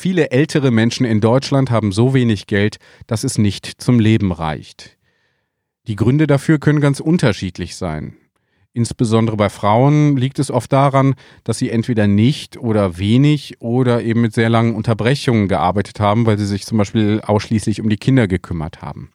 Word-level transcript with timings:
Viele 0.00 0.30
ältere 0.30 0.70
Menschen 0.70 1.04
in 1.04 1.20
Deutschland 1.20 1.70
haben 1.70 1.92
so 1.92 2.14
wenig 2.14 2.46
Geld, 2.46 2.78
dass 3.06 3.22
es 3.22 3.36
nicht 3.36 3.82
zum 3.82 4.00
Leben 4.00 4.32
reicht. 4.32 4.96
Die 5.88 5.94
Gründe 5.94 6.26
dafür 6.26 6.58
können 6.58 6.80
ganz 6.80 7.00
unterschiedlich 7.00 7.76
sein. 7.76 8.16
Insbesondere 8.72 9.36
bei 9.36 9.50
Frauen 9.50 10.16
liegt 10.16 10.38
es 10.38 10.50
oft 10.50 10.72
daran, 10.72 11.16
dass 11.44 11.58
sie 11.58 11.68
entweder 11.68 12.06
nicht 12.06 12.56
oder 12.56 12.96
wenig 12.96 13.60
oder 13.60 14.02
eben 14.02 14.22
mit 14.22 14.32
sehr 14.32 14.48
langen 14.48 14.74
Unterbrechungen 14.74 15.48
gearbeitet 15.48 16.00
haben, 16.00 16.24
weil 16.24 16.38
sie 16.38 16.46
sich 16.46 16.64
zum 16.64 16.78
Beispiel 16.78 17.20
ausschließlich 17.20 17.82
um 17.82 17.90
die 17.90 17.98
Kinder 17.98 18.26
gekümmert 18.26 18.80
haben. 18.80 19.12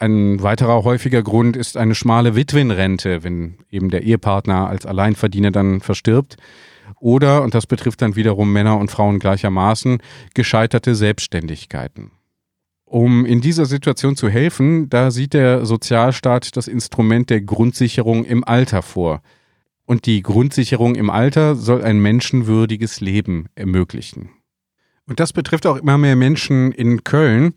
Ein 0.00 0.42
weiterer 0.42 0.82
häufiger 0.84 1.22
Grund 1.22 1.58
ist 1.58 1.76
eine 1.76 1.94
schmale 1.94 2.34
Witwenrente, 2.34 3.22
wenn 3.22 3.58
eben 3.70 3.90
der 3.90 4.02
Ehepartner 4.02 4.66
als 4.66 4.86
Alleinverdiener 4.86 5.50
dann 5.50 5.82
verstirbt. 5.82 6.38
Oder, 7.00 7.42
und 7.42 7.54
das 7.54 7.66
betrifft 7.66 8.02
dann 8.02 8.16
wiederum 8.16 8.52
Männer 8.52 8.78
und 8.78 8.90
Frauen 8.90 9.18
gleichermaßen, 9.18 9.98
gescheiterte 10.34 10.94
Selbstständigkeiten. 10.94 12.10
Um 12.84 13.24
in 13.24 13.40
dieser 13.40 13.66
Situation 13.66 14.14
zu 14.14 14.28
helfen, 14.28 14.88
da 14.88 15.10
sieht 15.10 15.34
der 15.34 15.66
Sozialstaat 15.66 16.56
das 16.56 16.68
Instrument 16.68 17.30
der 17.30 17.40
Grundsicherung 17.40 18.24
im 18.24 18.44
Alter 18.44 18.82
vor. 18.82 19.22
Und 19.86 20.06
die 20.06 20.22
Grundsicherung 20.22 20.94
im 20.94 21.10
Alter 21.10 21.56
soll 21.56 21.82
ein 21.82 21.98
menschenwürdiges 21.98 23.00
Leben 23.00 23.46
ermöglichen. 23.54 24.30
Und 25.06 25.20
das 25.20 25.32
betrifft 25.32 25.66
auch 25.66 25.76
immer 25.76 25.98
mehr 25.98 26.16
Menschen 26.16 26.72
in 26.72 27.04
Köln. 27.04 27.54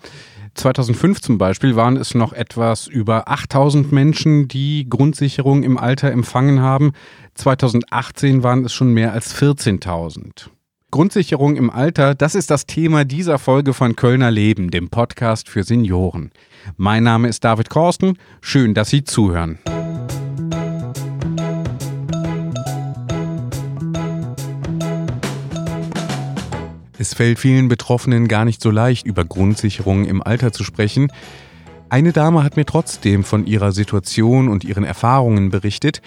2005 0.55 1.21
zum 1.21 1.37
Beispiel 1.37 1.75
waren 1.75 1.95
es 1.97 2.15
noch 2.15 2.33
etwas 2.33 2.87
über 2.87 3.29
8000 3.29 3.91
Menschen, 3.91 4.47
die 4.47 4.87
Grundsicherung 4.89 5.63
im 5.63 5.77
Alter 5.77 6.11
empfangen 6.11 6.61
haben. 6.61 6.91
2018 7.35 8.43
waren 8.43 8.65
es 8.65 8.73
schon 8.73 8.93
mehr 8.93 9.13
als 9.13 9.35
14.000. 9.35 10.49
Grundsicherung 10.89 11.57
im 11.57 11.69
Alter, 11.69 12.15
das 12.15 12.33
ist 12.33 12.49
das 12.49 12.65
Thema 12.65 13.05
dieser 13.05 13.39
Folge 13.39 13.73
von 13.73 13.95
Kölner 13.95 14.31
Leben, 14.31 14.71
dem 14.71 14.89
Podcast 14.89 15.49
für 15.49 15.63
Senioren. 15.63 16.31
Mein 16.75 17.03
Name 17.03 17.27
ist 17.27 17.43
David 17.43 17.69
Korsten. 17.69 18.17
Schön, 18.41 18.73
dass 18.73 18.89
Sie 18.89 19.03
zuhören. 19.03 19.59
Fällt 27.17 27.39
vielen 27.39 27.67
Betroffenen 27.67 28.27
gar 28.27 28.45
nicht 28.45 28.61
so 28.61 28.69
leicht, 28.69 29.07
über 29.07 29.25
Grundsicherung 29.25 30.05
im 30.05 30.21
Alter 30.21 30.51
zu 30.51 30.63
sprechen. 30.63 31.11
Eine 31.89 32.11
Dame 32.11 32.43
hat 32.43 32.57
mir 32.57 32.65
trotzdem 32.65 33.23
von 33.23 33.47
ihrer 33.47 33.71
Situation 33.71 34.49
und 34.49 34.63
ihren 34.63 34.83
Erfahrungen 34.83 35.49
berichtet, 35.49 36.01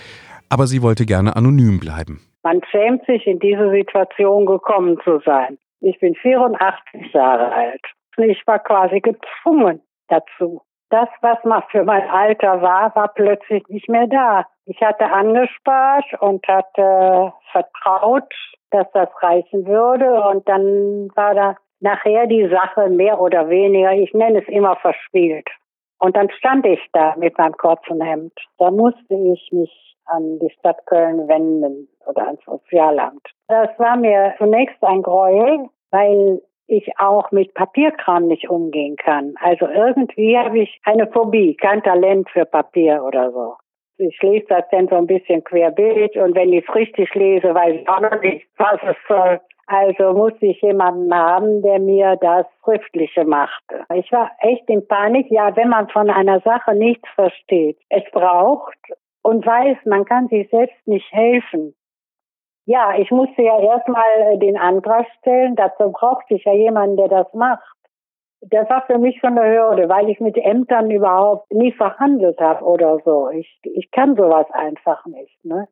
aber 0.49 0.69
sie 0.69 0.83
wollte 0.83 1.07
gerne 1.07 1.35
anonym 1.35 1.81
bleiben. 1.81 2.21
Man 2.45 2.61
schämt 2.71 3.05
sich, 3.07 3.27
in 3.27 3.41
diese 3.41 3.71
Situation 3.71 4.47
gekommen 4.47 4.99
zu 5.03 5.21
sein. 5.25 5.59
Ich 5.81 5.99
bin 5.99 6.15
84 6.15 7.13
Jahre 7.13 7.53
alt. 7.53 7.83
Ich 8.17 8.47
war 8.47 8.61
quasi 8.61 9.01
gezwungen 9.01 9.81
dazu. 10.09 10.63
Das, 10.91 11.09
was 11.23 11.43
mal 11.45 11.65
für 11.71 11.85
mein 11.85 12.09
Alter 12.09 12.63
war, 12.63 12.95
war 12.95 13.09
plötzlich 13.09 13.67
nicht 13.69 13.89
mehr 13.89 14.07
da. 14.07 14.47
Ich 14.65 14.81
hatte 14.81 15.07
angespart 15.07 16.05
und 16.21 16.47
hatte 16.47 17.33
vertraut, 17.53 18.33
dass 18.71 18.87
das 18.93 19.09
reichen 19.21 19.67
würde. 19.67 20.23
Und 20.23 20.49
dann 20.49 21.11
war 21.15 21.35
da 21.35 21.57
nachher 21.81 22.27
die 22.27 22.49
Sache 22.49 22.89
mehr 22.89 23.21
oder 23.21 23.49
weniger, 23.49 23.93
ich 23.93 24.13
nenne 24.15 24.41
es 24.41 24.49
immer 24.49 24.77
verspielt. 24.77 25.49
Und 25.99 26.17
dann 26.17 26.31
stand 26.31 26.67
ich 26.67 26.81
da 26.93 27.15
mit 27.17 27.37
meinem 27.37 27.57
kurzen 27.57 28.01
Hemd. 28.01 28.33
Da 28.59 28.71
musste 28.71 29.15
ich 29.15 29.49
mich 29.53 29.97
an 30.07 30.39
die 30.39 30.51
Stadt 30.59 30.85
Köln 30.87 31.29
wenden 31.29 31.89
oder 32.07 32.27
ans 32.27 32.45
Sozialamt. 32.45 33.23
Das 33.49 33.69
war 33.79 33.97
mir 33.97 34.35
zunächst 34.39 34.83
ein 34.83 35.03
Gräuel, 35.03 35.69
weil 35.91 36.41
ich 36.67 36.89
auch 36.99 37.31
mit 37.33 37.53
Papierkram 37.55 38.27
nicht 38.27 38.49
umgehen 38.49 38.97
kann. 38.97 39.35
Also 39.41 39.67
irgendwie 39.67 40.39
habe 40.39 40.61
ich 40.61 40.81
eine 40.85 41.07
Phobie, 41.07 41.57
kein 41.57 41.83
Talent 41.83 42.31
für 42.31 42.45
Papier 42.45 43.03
oder 43.05 43.33
so. 43.33 43.55
Ich 44.01 44.21
lese 44.23 44.47
das 44.49 44.65
dann 44.71 44.89
so 44.89 44.97
ein 44.97 45.07
bisschen 45.07 45.45
querbeet 45.45 46.17
und 46.17 46.35
wenn 46.35 46.53
ich 46.53 46.67
es 46.67 46.75
richtig 46.75 47.15
lese, 47.15 47.55
weiß 47.55 47.83
ich 47.83 47.89
auch 47.89 48.01
noch 48.01 48.21
nicht, 48.23 48.47
was 48.57 48.81
es 48.83 48.97
soll. 49.07 49.41
Also 49.67 50.15
musste 50.15 50.47
ich 50.47 50.61
jemanden 50.63 51.15
haben, 51.15 51.63
der 51.63 51.79
mir 51.79 52.17
das 52.17 52.47
Schriftliche 52.65 53.25
machte. 53.25 53.85
Ich 53.95 54.11
war 54.11 54.31
echt 54.41 54.69
in 54.69 54.87
Panik. 54.89 55.31
Ja, 55.31 55.55
wenn 55.55 55.69
man 55.69 55.89
von 55.91 56.11
einer 56.11 56.41
Sache 56.41 56.75
nichts 56.75 57.09
versteht, 57.15 57.79
es 57.89 58.03
braucht 58.11 58.79
und 59.23 59.47
weiß, 59.47 59.77
man 59.85 60.07
kann 60.07 60.29
sich 60.29 60.49
selbst 60.51 60.87
nicht 60.87 61.13
helfen. 61.13 61.75
Ja, 62.65 62.95
ich 62.97 63.11
musste 63.11 63.43
ja 63.43 63.61
erstmal 63.61 64.39
den 64.39 64.57
Antrag 64.57 65.07
stellen. 65.19 65.57
Dazu 65.57 65.93
brauchte 65.93 66.35
ich 66.35 66.45
ja 66.45 66.53
jemanden, 66.53 66.97
der 66.97 67.09
das 67.09 67.33
macht. 67.33 67.63
Das 68.43 68.69
war 68.71 68.87
für 68.87 68.99
mich 68.99 69.19
schon 69.21 69.39
eine 69.39 69.55
Hürde, 69.55 69.89
weil 69.89 70.09
ich 70.09 70.19
mit 70.19 70.37
Ämtern 70.37 70.91
überhaupt 70.91 71.53
nie 71.53 71.73
verhandelt 71.73 72.41
habe 72.41 72.65
oder 72.65 72.99
so. 73.05 73.29
Ich, 73.31 73.61
ich 73.65 73.91
kann 73.91 74.17
sowas 74.17 74.47
einfach 74.53 75.05
nicht. 75.07 75.45
Ne? 75.45 75.69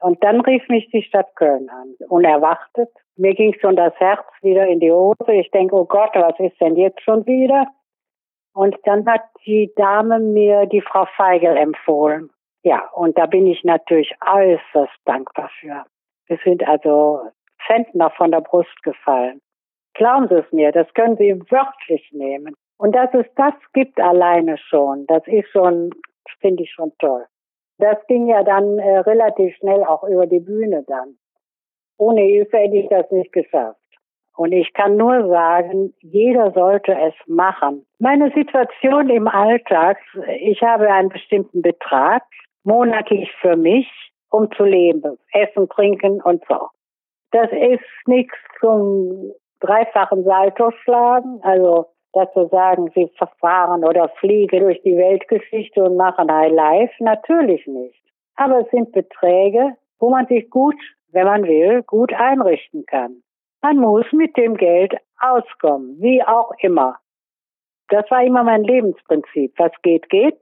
Und 0.00 0.22
dann 0.22 0.40
rief 0.40 0.68
mich 0.68 0.90
die 0.90 1.02
Stadt 1.02 1.34
Köln 1.36 1.70
an, 1.70 1.94
unerwartet. 2.08 2.90
Mir 3.16 3.34
ging 3.34 3.54
schon 3.60 3.76
das 3.76 3.94
Herz 3.98 4.24
wieder 4.42 4.66
in 4.66 4.80
die 4.80 4.90
Hose. 4.90 5.32
Ich 5.32 5.50
denke, 5.52 5.74
oh 5.76 5.84
Gott, 5.84 6.10
was 6.14 6.38
ist 6.38 6.60
denn 6.60 6.76
jetzt 6.76 7.00
schon 7.02 7.24
wieder? 7.24 7.66
Und 8.52 8.76
dann 8.84 9.06
hat 9.06 9.22
die 9.46 9.72
Dame 9.76 10.18
mir 10.18 10.66
die 10.66 10.82
Frau 10.82 11.06
Feigel 11.16 11.56
empfohlen. 11.56 12.30
Ja, 12.62 12.88
und 12.92 13.16
da 13.16 13.26
bin 13.26 13.46
ich 13.46 13.64
natürlich 13.64 14.14
äußerst 14.20 14.92
dankbar 15.04 15.50
für. 15.60 15.84
Wir 16.26 16.38
sind 16.44 16.66
also 16.66 17.20
Zentner 17.66 18.10
von 18.10 18.30
der 18.30 18.40
Brust 18.40 18.82
gefallen. 18.82 19.40
Glauben 19.94 20.28
Sie 20.28 20.36
es 20.36 20.52
mir, 20.52 20.72
das 20.72 20.92
können 20.94 21.16
Sie 21.16 21.38
wörtlich 21.50 22.10
nehmen. 22.12 22.54
Und 22.78 22.94
dass 22.94 23.12
es 23.14 23.26
das 23.36 23.54
gibt 23.72 24.00
alleine 24.00 24.58
schon, 24.58 25.06
das 25.06 25.22
ist 25.26 25.48
schon, 25.50 25.90
finde 26.40 26.64
ich 26.64 26.72
schon 26.72 26.92
toll. 26.98 27.24
Das 27.78 27.98
ging 28.06 28.26
ja 28.28 28.42
dann 28.42 28.78
äh, 28.78 28.98
relativ 28.98 29.54
schnell 29.56 29.82
auch 29.84 30.04
über 30.04 30.26
die 30.26 30.40
Bühne 30.40 30.84
dann. 30.86 31.16
Ohne 31.98 32.22
Hilfe 32.22 32.56
hätte 32.58 32.76
ich 32.76 32.88
das 32.88 33.10
nicht 33.10 33.32
geschafft. 33.32 33.78
Und 34.36 34.52
ich 34.52 34.72
kann 34.72 34.96
nur 34.96 35.28
sagen, 35.28 35.92
jeder 36.00 36.52
sollte 36.52 36.92
es 36.92 37.14
machen. 37.26 37.84
Meine 37.98 38.32
Situation 38.32 39.10
im 39.10 39.28
Alltag, 39.28 39.98
ich 40.40 40.62
habe 40.62 40.90
einen 40.90 41.10
bestimmten 41.10 41.60
Betrag, 41.60 42.22
monatlich 42.64 43.30
für 43.40 43.56
mich, 43.56 43.88
um 44.30 44.50
zu 44.52 44.64
leben. 44.64 45.18
Essen, 45.32 45.68
trinken 45.68 46.20
und 46.22 46.42
so. 46.48 46.68
Das 47.30 47.50
ist 47.52 47.84
nichts 48.06 48.36
zum 48.60 49.32
dreifachen 49.62 50.24
Salto 50.24 50.70
schlagen, 50.82 51.40
also 51.42 51.86
dazu 52.12 52.46
sagen, 52.48 52.90
sie 52.94 53.08
verfahren 53.16 53.84
oder 53.84 54.08
fliegen 54.20 54.60
durch 54.60 54.82
die 54.82 54.96
Weltgeschichte 54.96 55.82
und 55.82 55.96
machen 55.96 56.30
High 56.30 56.52
Life, 56.52 56.92
natürlich 57.02 57.66
nicht. 57.66 58.02
Aber 58.36 58.60
es 58.60 58.70
sind 58.70 58.92
Beträge, 58.92 59.76
wo 59.98 60.10
man 60.10 60.26
sich 60.26 60.50
gut, 60.50 60.76
wenn 61.12 61.26
man 61.26 61.44
will, 61.44 61.82
gut 61.82 62.12
einrichten 62.12 62.84
kann. 62.86 63.22
Man 63.62 63.78
muss 63.78 64.06
mit 64.12 64.36
dem 64.36 64.56
Geld 64.56 64.94
auskommen, 65.20 65.96
wie 66.00 66.22
auch 66.22 66.52
immer. 66.60 66.98
Das 67.88 68.10
war 68.10 68.22
immer 68.24 68.42
mein 68.42 68.64
Lebensprinzip. 68.64 69.54
Was 69.58 69.72
geht, 69.82 70.08
geht. 70.08 70.40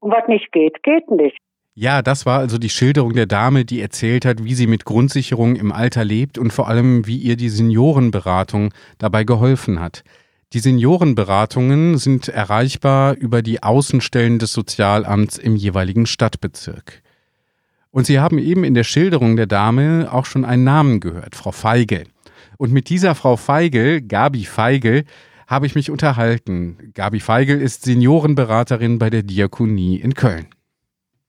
Und 0.00 0.12
was 0.12 0.26
nicht 0.28 0.52
geht, 0.52 0.82
geht 0.82 1.10
nicht. 1.10 1.38
Ja, 1.78 2.00
das 2.00 2.24
war 2.24 2.38
also 2.38 2.56
die 2.56 2.70
Schilderung 2.70 3.12
der 3.12 3.26
Dame, 3.26 3.66
die 3.66 3.82
erzählt 3.82 4.24
hat, 4.24 4.42
wie 4.42 4.54
sie 4.54 4.66
mit 4.66 4.86
Grundsicherung 4.86 5.56
im 5.56 5.72
Alter 5.72 6.06
lebt 6.06 6.38
und 6.38 6.50
vor 6.50 6.68
allem, 6.68 7.06
wie 7.06 7.18
ihr 7.18 7.36
die 7.36 7.50
Seniorenberatung 7.50 8.72
dabei 8.96 9.24
geholfen 9.24 9.78
hat. 9.78 10.02
Die 10.54 10.60
Seniorenberatungen 10.60 11.98
sind 11.98 12.28
erreichbar 12.28 13.14
über 13.14 13.42
die 13.42 13.62
Außenstellen 13.62 14.38
des 14.38 14.54
Sozialamts 14.54 15.36
im 15.36 15.54
jeweiligen 15.54 16.06
Stadtbezirk. 16.06 17.02
Und 17.90 18.06
Sie 18.06 18.20
haben 18.20 18.38
eben 18.38 18.64
in 18.64 18.72
der 18.72 18.84
Schilderung 18.84 19.36
der 19.36 19.46
Dame 19.46 20.08
auch 20.10 20.24
schon 20.24 20.46
einen 20.46 20.64
Namen 20.64 21.00
gehört, 21.00 21.36
Frau 21.36 21.52
Feigel. 21.52 22.04
Und 22.56 22.72
mit 22.72 22.88
dieser 22.88 23.14
Frau 23.14 23.36
Feigel, 23.36 24.00
Gabi 24.00 24.44
Feigel, 24.44 25.04
habe 25.46 25.66
ich 25.66 25.74
mich 25.74 25.90
unterhalten. 25.90 26.92
Gabi 26.94 27.20
Feigel 27.20 27.60
ist 27.60 27.82
Seniorenberaterin 27.82 28.98
bei 28.98 29.10
der 29.10 29.22
Diakonie 29.22 29.96
in 29.96 30.14
Köln. 30.14 30.46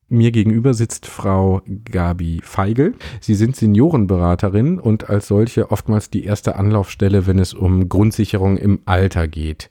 Mir 0.10 0.32
gegenüber 0.32 0.74
sitzt 0.74 1.06
Frau 1.06 1.62
Gabi 1.92 2.40
Feigel. 2.42 2.96
Sie 3.20 3.36
sind 3.36 3.58
Seniorenberaterin 3.58 4.80
und 4.80 5.10
als 5.10 5.28
solche 5.28 5.70
oftmals 5.70 6.10
die 6.10 6.24
erste 6.24 6.56
Anlaufstelle, 6.56 7.28
wenn 7.28 7.40
es 7.40 7.54
um 7.54 7.90
Grundsicherung 7.90 8.56
im 8.56 8.80
Alter 8.86 9.28
geht. 9.28 9.70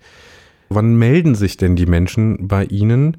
Wann 0.68 0.96
melden 0.96 1.34
sich 1.34 1.56
denn 1.56 1.74
die 1.74 1.86
Menschen 1.86 2.48
bei 2.48 2.64
Ihnen? 2.66 3.16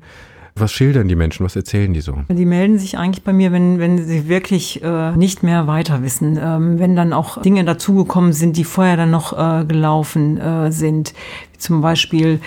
Was 0.55 0.71
schildern 0.71 1.07
die 1.07 1.15
Menschen? 1.15 1.43
Was 1.43 1.55
erzählen 1.55 1.91
die 1.91 2.01
so? 2.01 2.17
Die 2.29 2.45
melden 2.45 2.77
sich 2.77 2.99
eigentlich 2.99 3.23
bei 3.23 3.33
mir, 3.33 3.51
wenn, 3.51 3.79
wenn 3.79 4.03
sie 4.03 4.27
wirklich 4.27 4.83
äh, 4.83 5.15
nicht 5.15 5.41
mehr 5.41 5.65
weiter 5.65 6.03
wissen. 6.03 6.37
Ähm, 6.39 6.77
wenn 6.77 6.95
dann 6.95 7.13
auch 7.13 7.41
Dinge 7.41 7.63
dazugekommen 7.63 8.33
sind, 8.33 8.57
die 8.57 8.63
vorher 8.63 8.97
dann 8.97 9.11
noch 9.11 9.33
äh, 9.33 9.65
gelaufen 9.65 10.37
äh, 10.37 10.71
sind. 10.71 11.13
Zum 11.57 11.81
Beispiel 11.81 12.39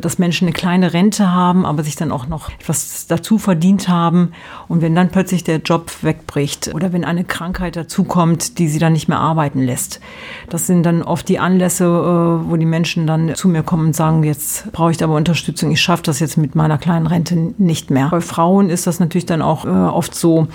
dass 0.00 0.18
Menschen 0.18 0.46
eine 0.46 0.52
kleine 0.52 0.92
Rente 0.92 1.32
haben, 1.32 1.66
aber 1.66 1.82
sich 1.82 1.96
dann 1.96 2.10
auch 2.10 2.26
noch 2.26 2.50
etwas 2.50 3.06
dazu 3.06 3.38
verdient 3.38 3.88
haben. 3.88 4.32
Und 4.68 4.80
wenn 4.80 4.94
dann 4.94 5.10
plötzlich 5.10 5.44
der 5.44 5.58
Job 5.58 5.90
wegbricht 6.02 6.74
oder 6.74 6.92
wenn 6.92 7.04
eine 7.04 7.24
Krankheit 7.24 7.76
dazukommt, 7.76 8.58
die 8.58 8.68
sie 8.68 8.78
dann 8.78 8.92
nicht 8.92 9.08
mehr 9.08 9.18
arbeiten 9.18 9.60
lässt. 9.60 10.00
Das 10.48 10.66
sind 10.66 10.84
dann 10.84 11.02
oft 11.02 11.28
die 11.28 11.38
Anlässe, 11.38 11.84
äh, 11.84 12.50
wo 12.50 12.56
die 12.56 12.66
Menschen 12.66 13.06
dann 13.06 13.34
zu 13.34 13.48
mir 13.48 13.62
kommen 13.62 13.86
und 13.86 13.96
sagen, 13.96 14.22
jetzt 14.22 14.72
brauche 14.72 14.90
ich 14.90 15.02
aber 15.02 15.14
Unterstützung, 15.14 15.70
ich 15.70 15.80
schaffe 15.80 16.02
das 16.04 16.20
jetzt 16.20 16.36
mit 16.36 16.54
meiner 16.54 16.78
kleinen 16.78 17.06
Rente 17.06 17.36
nicht 17.58 17.90
mehr. 17.90 18.08
Bei 18.10 18.20
Frauen 18.20 18.70
ist 18.70 18.86
das 18.86 19.00
natürlich 19.00 19.26
dann 19.26 19.42
auch 19.42 19.64
äh, 19.64 19.68
oft 19.68 20.14
so, 20.14 20.48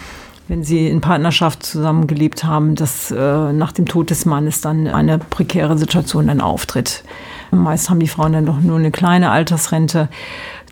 wenn 0.47 0.63
sie 0.63 0.87
in 0.87 0.99
Partnerschaft 0.99 1.63
zusammengelebt 1.63 2.43
haben, 2.43 2.75
dass 2.75 3.11
äh, 3.11 3.53
nach 3.53 3.71
dem 3.71 3.85
Tod 3.85 4.09
des 4.09 4.25
Mannes 4.25 4.61
dann 4.61 4.87
eine 4.87 5.19
prekäre 5.19 5.77
Situation 5.77 6.27
dann 6.27 6.41
auftritt. 6.41 7.03
Meist 7.51 7.89
haben 7.89 7.99
die 7.99 8.07
Frauen 8.07 8.33
dann 8.33 8.45
doch 8.45 8.59
nur 8.59 8.77
eine 8.77 8.91
kleine 8.91 9.31
Altersrente. 9.31 10.09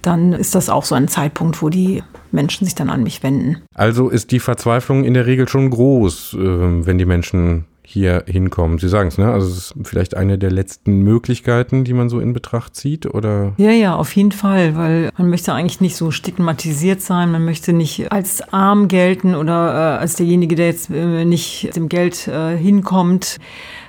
Dann 0.02 0.34
ist 0.34 0.56
das 0.56 0.70
auch 0.70 0.84
so 0.84 0.96
ein 0.96 1.08
Zeitpunkt, 1.08 1.62
wo 1.62 1.70
die 1.70 2.04
Menschen 2.32 2.66
sich 2.66 2.76
dann 2.76 2.90
an 2.90 3.04
mich 3.04 3.24
wenden. 3.24 3.64
Also 3.74 4.10
ist 4.10 4.32
die 4.32 4.40
Verzweiflung 4.40 5.04
in 5.04 5.14
der 5.14 5.26
Regel 5.26 5.48
schon 5.48 5.70
groß, 5.70 6.34
äh, 6.34 6.38
wenn 6.86 6.98
die 6.98 7.06
Menschen 7.06 7.66
hier 7.90 8.26
hinkommen. 8.28 8.80
Sie 8.80 8.90
sagen 8.90 9.08
es, 9.08 9.18
ne? 9.18 9.32
Also 9.32 9.48
es 9.48 9.58
ist 9.58 9.76
vielleicht 9.84 10.18
eine 10.18 10.38
der 10.38 10.52
letzten 10.52 11.04
Möglichkeiten, 11.04 11.86
die 11.86 11.94
man 11.94 12.10
so 12.10 12.20
in 12.20 12.34
Betracht 12.34 12.76
zieht, 12.76 13.06
oder? 13.06 13.54
Ja, 13.56 13.72
ja, 13.72 13.96
auf 13.96 14.14
jeden 14.14 14.34
Fall, 14.34 14.76
weil 14.76 15.10
man 15.18 15.30
möchte 15.30 15.54
eigentlich 15.54 15.80
nicht 15.80 15.96
so 15.96 16.12
stigmatisiert 16.12 17.02
sein, 17.02 17.32
man 17.32 17.46
möchte 17.46 17.72
nicht 17.72 18.12
als 18.12 18.42
arm 18.52 18.90
gelten 18.90 19.36
oder 19.36 19.74
äh, 19.74 20.00
als 20.00 20.16
derjenige, 20.18 20.56
der 20.56 20.68
jetzt 20.68 20.90
äh, 20.90 21.24
nicht 21.24 21.74
dem 21.78 21.88
Geld 21.88 22.28
äh, 22.28 22.58
hinkommt. 22.58 23.38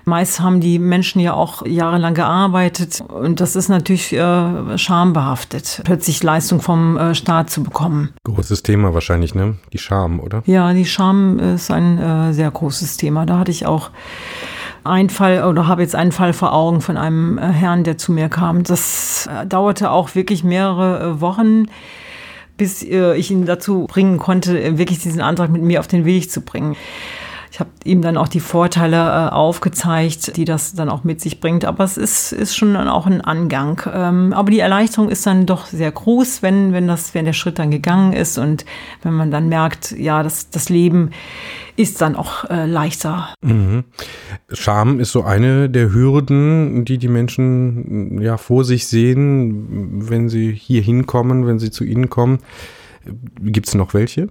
Meist 0.09 0.41
haben 0.41 0.61
die 0.61 0.79
Menschen 0.79 1.21
ja 1.21 1.35
auch 1.35 1.65
jahrelang 1.65 2.15
gearbeitet 2.15 3.03
und 3.07 3.41
das 3.41 3.55
ist 3.55 3.69
natürlich 3.69 4.13
äh, 4.13 4.79
schambehaftet, 4.79 5.83
plötzlich 5.85 6.23
Leistung 6.23 6.61
vom 6.61 6.97
äh, 6.97 7.15
Staat 7.15 7.51
zu 7.51 7.63
bekommen. 7.63 8.11
Großes 8.25 8.63
Thema 8.63 8.95
wahrscheinlich, 8.95 9.35
ne? 9.35 9.57
Die 9.73 9.79
Scham, 9.79 10.21
oder? 10.21 10.43
Ja, 10.47 10.73
die 10.73 10.87
Scham 10.87 11.39
ist 11.39 11.71
ein 11.71 11.99
äh, 11.99 12.33
sehr 12.33 12.51
großes 12.51 12.97
Thema. 12.97 13.27
Da 13.27 13.39
hatte 13.39 13.51
ich 13.51 13.67
auch 13.67 13.91
einen 14.85 15.11
Fall 15.11 15.45
oder 15.45 15.67
habe 15.67 15.83
jetzt 15.83 15.95
einen 15.95 16.13
Fall 16.13 16.33
vor 16.33 16.53
Augen 16.53 16.81
von 16.81 16.97
einem 16.97 17.39
äh, 17.39 17.43
Herrn, 17.43 17.85
der 17.85 17.99
zu 17.99 18.13
mir 18.13 18.29
kam. 18.29 18.65
Das 18.65 19.27
äh, 19.27 19.47
dauerte 19.47 19.91
auch 19.91 20.15
wirklich 20.15 20.45
mehrere 20.45 21.01
äh, 21.01 21.21
Wochen 21.21 21.67
bis 22.57 22.83
ich 22.83 23.31
ihn 23.31 23.47
dazu 23.47 23.87
bringen 23.87 24.19
konnte, 24.19 24.79
wirklich 24.79 24.99
diesen 24.99 25.21
Antrag 25.21 25.49
mit 25.49 25.63
mir 25.63 25.79
auf 25.79 25.87
den 25.87 26.05
Weg 26.05 26.29
zu 26.29 26.41
bringen. 26.41 26.75
Ich 27.59 27.61
habe 27.61 27.71
ihm 27.83 28.03
dann 28.03 28.17
auch 28.17 28.29
die 28.29 28.39
Vorteile 28.39 28.99
äh, 28.99 29.33
aufgezeigt, 29.33 30.37
die 30.37 30.45
das 30.45 30.75
dann 30.75 30.89
auch 30.89 31.03
mit 31.03 31.21
sich 31.21 31.41
bringt. 31.41 31.65
Aber 31.65 31.83
es 31.83 31.97
ist, 31.97 32.31
ist 32.31 32.55
schon 32.55 32.77
auch 32.77 33.09
ein 33.09 33.21
Angang. 33.21 33.83
Ähm, 33.93 34.33
aber 34.33 34.53
die 34.53 34.61
Erleichterung 34.61 35.09
ist 35.09 35.27
dann 35.27 35.45
doch 35.45 35.67
sehr 35.67 35.91
groß, 35.91 36.41
wenn, 36.41 36.73
wenn, 36.73 36.87
das, 36.87 37.17
wenn 37.17 37.25
der 37.25 37.33
Schritt 37.33 37.59
dann 37.59 37.73
gegangen 37.73 38.13
ist 38.13 38.39
und 38.39 38.65
wenn 39.03 39.13
man 39.13 39.33
dann 39.33 39.49
merkt, 39.49 39.91
ja, 39.91 40.23
das, 40.23 40.51
das 40.51 40.69
Leben 40.69 41.11
ist 41.75 42.01
dann 42.01 42.15
auch 42.15 42.45
äh, 42.45 42.65
leichter. 42.65 43.35
Mhm. 43.43 43.83
Scham 44.53 45.01
ist 45.01 45.11
so 45.11 45.25
eine 45.25 45.69
der 45.69 45.93
Hürden, 45.93 46.85
die 46.85 46.99
die 46.99 47.09
Menschen 47.09 48.23
ja 48.23 48.37
vor 48.37 48.63
sich 48.63 48.87
sehen, 48.87 50.09
wenn 50.09 50.29
sie 50.29 50.53
hier 50.53 50.83
hinkommen, 50.83 51.45
wenn 51.49 51.59
sie 51.59 51.73
zu 51.73 51.83
ihnen 51.83 52.09
kommen. 52.09 52.39
Gibt 53.43 53.67
es 53.67 53.75
noch 53.75 53.95
welche? 53.95 54.29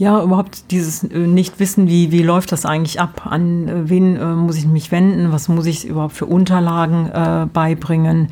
Ja, 0.00 0.22
überhaupt 0.22 0.70
dieses 0.70 1.04
äh, 1.04 1.18
Nicht-Wissen, 1.18 1.86
wie, 1.86 2.10
wie 2.10 2.22
läuft 2.22 2.52
das 2.52 2.64
eigentlich 2.64 2.98
ab? 3.02 3.26
An 3.26 3.68
äh, 3.68 3.90
wen 3.90 4.16
äh, 4.16 4.24
muss 4.24 4.56
ich 4.56 4.66
mich 4.66 4.90
wenden? 4.90 5.30
Was 5.30 5.48
muss 5.48 5.66
ich 5.66 5.86
überhaupt 5.86 6.14
für 6.14 6.24
Unterlagen 6.24 7.10
äh, 7.10 7.46
beibringen? 7.52 8.28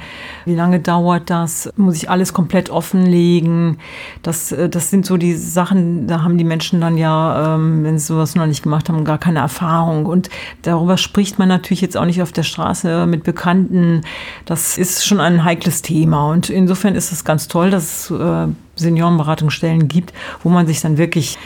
Wie 0.46 0.54
lange 0.54 0.80
dauert 0.80 1.28
das? 1.28 1.70
Muss 1.76 1.96
ich 1.96 2.08
alles 2.08 2.32
komplett 2.32 2.70
offenlegen? 2.70 3.76
Das, 4.22 4.50
äh, 4.50 4.70
das 4.70 4.88
sind 4.88 5.04
so 5.04 5.18
die 5.18 5.34
Sachen, 5.34 6.06
da 6.06 6.22
haben 6.22 6.38
die 6.38 6.44
Menschen 6.44 6.80
dann 6.80 6.96
ja, 6.96 7.56
ähm, 7.56 7.84
wenn 7.84 7.98
sie 7.98 8.06
sowas 8.06 8.34
noch 8.34 8.46
nicht 8.46 8.62
gemacht 8.62 8.88
haben, 8.88 9.04
gar 9.04 9.18
keine 9.18 9.40
Erfahrung. 9.40 10.06
Und 10.06 10.30
darüber 10.62 10.96
spricht 10.96 11.38
man 11.38 11.48
natürlich 11.48 11.82
jetzt 11.82 11.98
auch 11.98 12.06
nicht 12.06 12.22
auf 12.22 12.32
der 12.32 12.44
Straße 12.44 13.04
mit 13.04 13.24
Bekannten. 13.24 14.00
Das 14.46 14.78
ist 14.78 15.04
schon 15.04 15.20
ein 15.20 15.44
heikles 15.44 15.82
Thema. 15.82 16.30
Und 16.30 16.48
insofern 16.48 16.94
ist 16.94 17.12
es 17.12 17.24
ganz 17.24 17.46
toll, 17.46 17.68
dass 17.68 18.08
es 18.08 18.18
äh, 18.18 18.48
Seniorenberatungsstellen 18.78 19.88
gibt, 19.88 20.12
wo 20.42 20.48
man 20.48 20.66
sich 20.66 20.80
dann 20.80 20.98
wirklich 20.98 21.38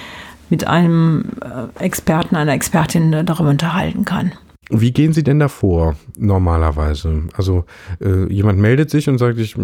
mit 0.50 0.66
einem 0.66 1.30
äh, 1.40 1.84
Experten, 1.84 2.36
einer 2.36 2.52
Expertin 2.52 3.24
darüber 3.24 3.50
unterhalten 3.50 4.04
kann. 4.04 4.32
Wie 4.74 4.90
gehen 4.90 5.12
Sie 5.12 5.22
denn 5.22 5.38
davor 5.38 5.96
normalerweise? 6.16 7.24
Also 7.34 7.64
äh, 8.00 8.32
jemand 8.32 8.58
meldet 8.58 8.90
sich 8.90 9.08
und 9.08 9.18
sagt, 9.18 9.38
ich 9.38 9.56
äh, 9.56 9.60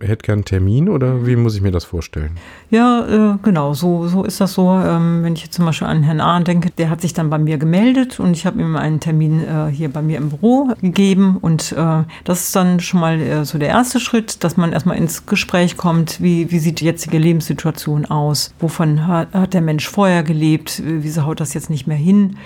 hätte 0.00 0.24
gern 0.24 0.36
einen 0.36 0.44
Termin 0.44 0.88
oder 0.88 1.26
wie 1.26 1.36
muss 1.36 1.54
ich 1.54 1.60
mir 1.60 1.72
das 1.72 1.84
vorstellen? 1.84 2.30
Ja, 2.70 3.34
äh, 3.34 3.38
genau, 3.42 3.74
so, 3.74 4.08
so 4.08 4.24
ist 4.24 4.40
das 4.40 4.54
so. 4.54 4.70
Ähm, 4.70 5.22
wenn 5.22 5.34
ich 5.34 5.42
jetzt 5.42 5.54
zum 5.54 5.66
Beispiel 5.66 5.88
an 5.88 6.02
Herrn 6.02 6.20
Ahn 6.20 6.44
denke, 6.44 6.70
der 6.70 6.88
hat 6.88 7.02
sich 7.02 7.12
dann 7.12 7.28
bei 7.28 7.38
mir 7.38 7.58
gemeldet 7.58 8.18
und 8.18 8.32
ich 8.32 8.46
habe 8.46 8.60
ihm 8.60 8.76
einen 8.76 8.98
Termin 9.00 9.42
äh, 9.44 9.70
hier 9.70 9.90
bei 9.90 10.00
mir 10.00 10.16
im 10.16 10.30
Büro 10.30 10.70
gegeben 10.80 11.36
und 11.40 11.72
äh, 11.72 12.04
das 12.24 12.44
ist 12.44 12.56
dann 12.56 12.80
schon 12.80 13.00
mal 13.00 13.20
äh, 13.20 13.44
so 13.44 13.58
der 13.58 13.68
erste 13.68 14.00
Schritt, 14.00 14.42
dass 14.42 14.56
man 14.56 14.72
erstmal 14.72 14.96
ins 14.96 15.26
Gespräch 15.26 15.76
kommt, 15.76 16.22
wie, 16.22 16.50
wie 16.50 16.58
sieht 16.58 16.80
die 16.80 16.86
jetzige 16.86 17.18
Lebenssituation 17.18 18.06
aus, 18.06 18.54
wovon 18.58 19.06
hat, 19.06 19.34
hat 19.34 19.52
der 19.52 19.60
Mensch 19.60 19.88
vorher 19.88 20.22
gelebt, 20.22 20.82
wieso 20.82 21.26
haut 21.26 21.40
das 21.40 21.52
jetzt 21.52 21.68
nicht 21.68 21.86
mehr 21.86 21.96
hin 21.96 22.36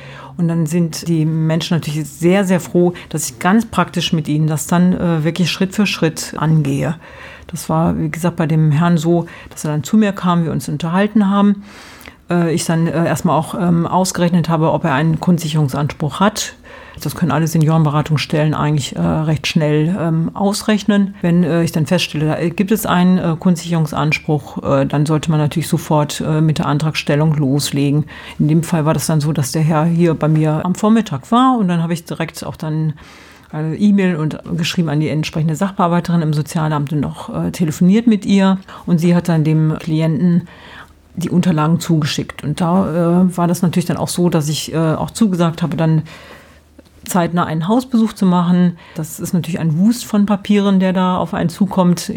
und 0.40 0.48
dann 0.48 0.64
sind 0.64 1.06
die 1.06 1.26
Menschen 1.26 1.76
natürlich 1.76 1.99
sehr, 2.04 2.44
sehr 2.44 2.60
froh, 2.60 2.94
dass 3.08 3.30
ich 3.30 3.38
ganz 3.38 3.66
praktisch 3.66 4.12
mit 4.12 4.28
ihnen 4.28 4.46
das 4.46 4.66
dann 4.66 4.92
äh, 4.92 5.24
wirklich 5.24 5.50
Schritt 5.50 5.74
für 5.74 5.86
Schritt 5.86 6.34
angehe. 6.36 6.96
Das 7.46 7.68
war, 7.68 7.98
wie 7.98 8.10
gesagt, 8.10 8.36
bei 8.36 8.46
dem 8.46 8.70
Herrn 8.70 8.96
so, 8.96 9.26
dass 9.50 9.64
er 9.64 9.72
dann 9.72 9.82
zu 9.82 9.96
mir 9.96 10.12
kam, 10.12 10.44
wir 10.44 10.52
uns 10.52 10.68
unterhalten 10.68 11.28
haben. 11.28 11.64
Äh, 12.30 12.54
ich 12.54 12.64
dann 12.64 12.86
äh, 12.86 13.06
erstmal 13.06 13.36
auch 13.36 13.54
ähm, 13.54 13.86
ausgerechnet 13.86 14.48
habe, 14.48 14.72
ob 14.72 14.84
er 14.84 14.94
einen 14.94 15.18
Grundsicherungsanspruch 15.20 16.20
hat 16.20 16.54
das 17.00 17.14
können 17.14 17.32
alle 17.32 17.46
Seniorenberatungsstellen 17.46 18.54
eigentlich 18.54 18.96
äh, 18.96 19.00
recht 19.00 19.46
schnell 19.46 19.96
ähm, 19.98 20.30
ausrechnen. 20.34 21.14
Wenn 21.22 21.44
äh, 21.44 21.62
ich 21.62 21.72
dann 21.72 21.86
feststelle, 21.86 22.26
da 22.26 22.48
gibt 22.48 22.70
es 22.70 22.86
einen 22.86 23.18
äh, 23.18 23.36
Grundsicherungsanspruch, 23.38 24.62
äh, 24.62 24.86
dann 24.86 25.06
sollte 25.06 25.30
man 25.30 25.40
natürlich 25.40 25.68
sofort 25.68 26.20
äh, 26.20 26.40
mit 26.40 26.58
der 26.58 26.66
Antragstellung 26.66 27.34
loslegen. 27.34 28.04
In 28.38 28.48
dem 28.48 28.62
Fall 28.62 28.84
war 28.84 28.94
das 28.94 29.06
dann 29.06 29.20
so, 29.20 29.32
dass 29.32 29.52
der 29.52 29.62
Herr 29.62 29.84
hier 29.84 30.14
bei 30.14 30.28
mir 30.28 30.64
am 30.64 30.74
Vormittag 30.74 31.30
war 31.30 31.58
und 31.58 31.68
dann 31.68 31.82
habe 31.82 31.92
ich 31.92 32.04
direkt 32.04 32.44
auch 32.44 32.56
dann 32.56 32.94
eine 33.52 33.76
E-Mail 33.76 34.16
und 34.16 34.38
geschrieben 34.56 34.88
an 34.88 35.00
die 35.00 35.08
entsprechende 35.08 35.56
Sachbearbeiterin 35.56 36.22
im 36.22 36.32
Sozialamt 36.32 36.92
und 36.92 37.00
noch 37.00 37.34
äh, 37.34 37.50
telefoniert 37.50 38.06
mit 38.06 38.24
ihr. 38.24 38.58
Und 38.86 38.98
sie 38.98 39.14
hat 39.14 39.28
dann 39.28 39.42
dem 39.42 39.76
Klienten 39.80 40.48
die 41.16 41.30
Unterlagen 41.30 41.80
zugeschickt. 41.80 42.44
Und 42.44 42.60
da 42.60 43.22
äh, 43.22 43.36
war 43.36 43.48
das 43.48 43.62
natürlich 43.62 43.86
dann 43.86 43.96
auch 43.96 44.08
so, 44.08 44.28
dass 44.28 44.48
ich 44.48 44.72
äh, 44.72 44.76
auch 44.76 45.10
zugesagt 45.10 45.62
habe, 45.62 45.76
dann 45.76 46.02
zeitnah 47.10 47.44
einen 47.44 47.68
Hausbesuch 47.68 48.12
zu 48.12 48.26
machen. 48.26 48.78
Das 48.94 49.20
ist 49.20 49.32
natürlich 49.32 49.60
ein 49.60 49.78
Wust 49.78 50.04
von 50.04 50.26
Papieren, 50.26 50.80
der 50.80 50.92
da 50.92 51.18
auf 51.18 51.34
einen 51.34 51.50
zukommt, 51.50 52.08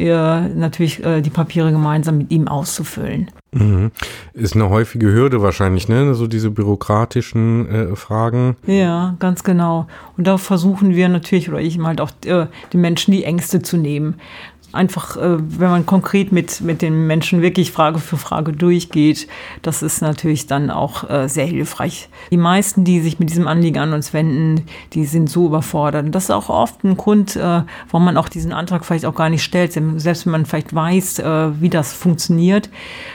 natürlich 0.54 1.04
äh, 1.04 1.22
die 1.22 1.30
Papiere 1.30 1.72
gemeinsam 1.72 2.18
mit 2.18 2.32
ihm 2.32 2.48
auszufüllen. 2.48 3.30
Mhm. 3.52 3.92
Ist 4.34 4.56
eine 4.56 4.70
häufige 4.70 5.12
Hürde 5.12 5.42
wahrscheinlich, 5.42 5.88
ne? 5.88 6.16
So 6.16 6.28
diese 6.28 6.50
bürokratischen 6.50 7.70
äh, 7.70 7.96
Fragen. 7.96 8.56
Ja, 8.66 9.16
ganz 9.20 9.44
genau. 9.44 9.88
Und 10.18 10.26
da 10.26 10.38
versuchen 10.38 10.96
wir 10.96 11.10
natürlich, 11.10 11.50
oder 11.50 11.60
ich 11.60 11.78
halt 11.80 12.02
auch 12.02 12.12
äh, 12.26 12.48
den 12.72 12.82
Menschen 12.82 13.12
die 13.12 13.24
Ängste 13.24 13.62
zu 13.62 13.78
nehmen 13.78 14.16
einfach, 14.74 15.18
äh, 15.18 15.38
wenn 15.40 15.70
man 15.70 15.86
konkret 15.86 16.32
mit, 16.32 16.62
mit 16.62 16.82
den 16.82 17.08
Menschen 17.08 17.42
wirklich 17.42 17.72
Frage 17.72 18.00
für 18.00 18.18
Frage 18.18 18.52
durchgeht, 18.52 19.28
das 19.62 19.84
ist 19.84 20.02
natürlich 20.02 20.48
dann 20.48 20.72
auch 20.72 21.10
äh, 21.10 21.30
sehr 21.30 21.46
hilfreich. 21.46 22.10
Die 22.32 22.38
meisten, 22.38 22.84
die 22.84 23.00
sich 23.00 23.20
mit 23.20 23.30
diesem 23.30 23.48
Anliegen 23.48 23.80
an 23.80 23.94
uns 23.94 24.14
wenden, 24.14 24.66
die 24.94 25.06
sind 25.06 25.30
so 25.30 25.46
überfordert. 25.46 26.08
Und 26.08 26.12
das 26.14 26.26
ist 26.26 26.32
auch 26.32 26.50
oft 26.50 26.84
ein 26.84 26.98
Grund, 26.98 27.36
äh, 27.36 27.62
warum 27.92 28.06
man 28.06 28.18
auch 28.18 28.30
diesen 28.30 28.52
Antrag 28.52 28.84
vielleicht 28.84 29.06
auch 29.06 29.16
gar 29.16 29.30
nicht 29.30 29.44
stellt. 29.44 29.74
Selbst 29.74 30.26
wenn 30.26 30.32
man 30.32 30.46
vielleicht 30.46 30.74
weiß, 30.74 31.22
wie 31.60 31.70
das 31.70 31.94
funktioniert, 31.94 32.70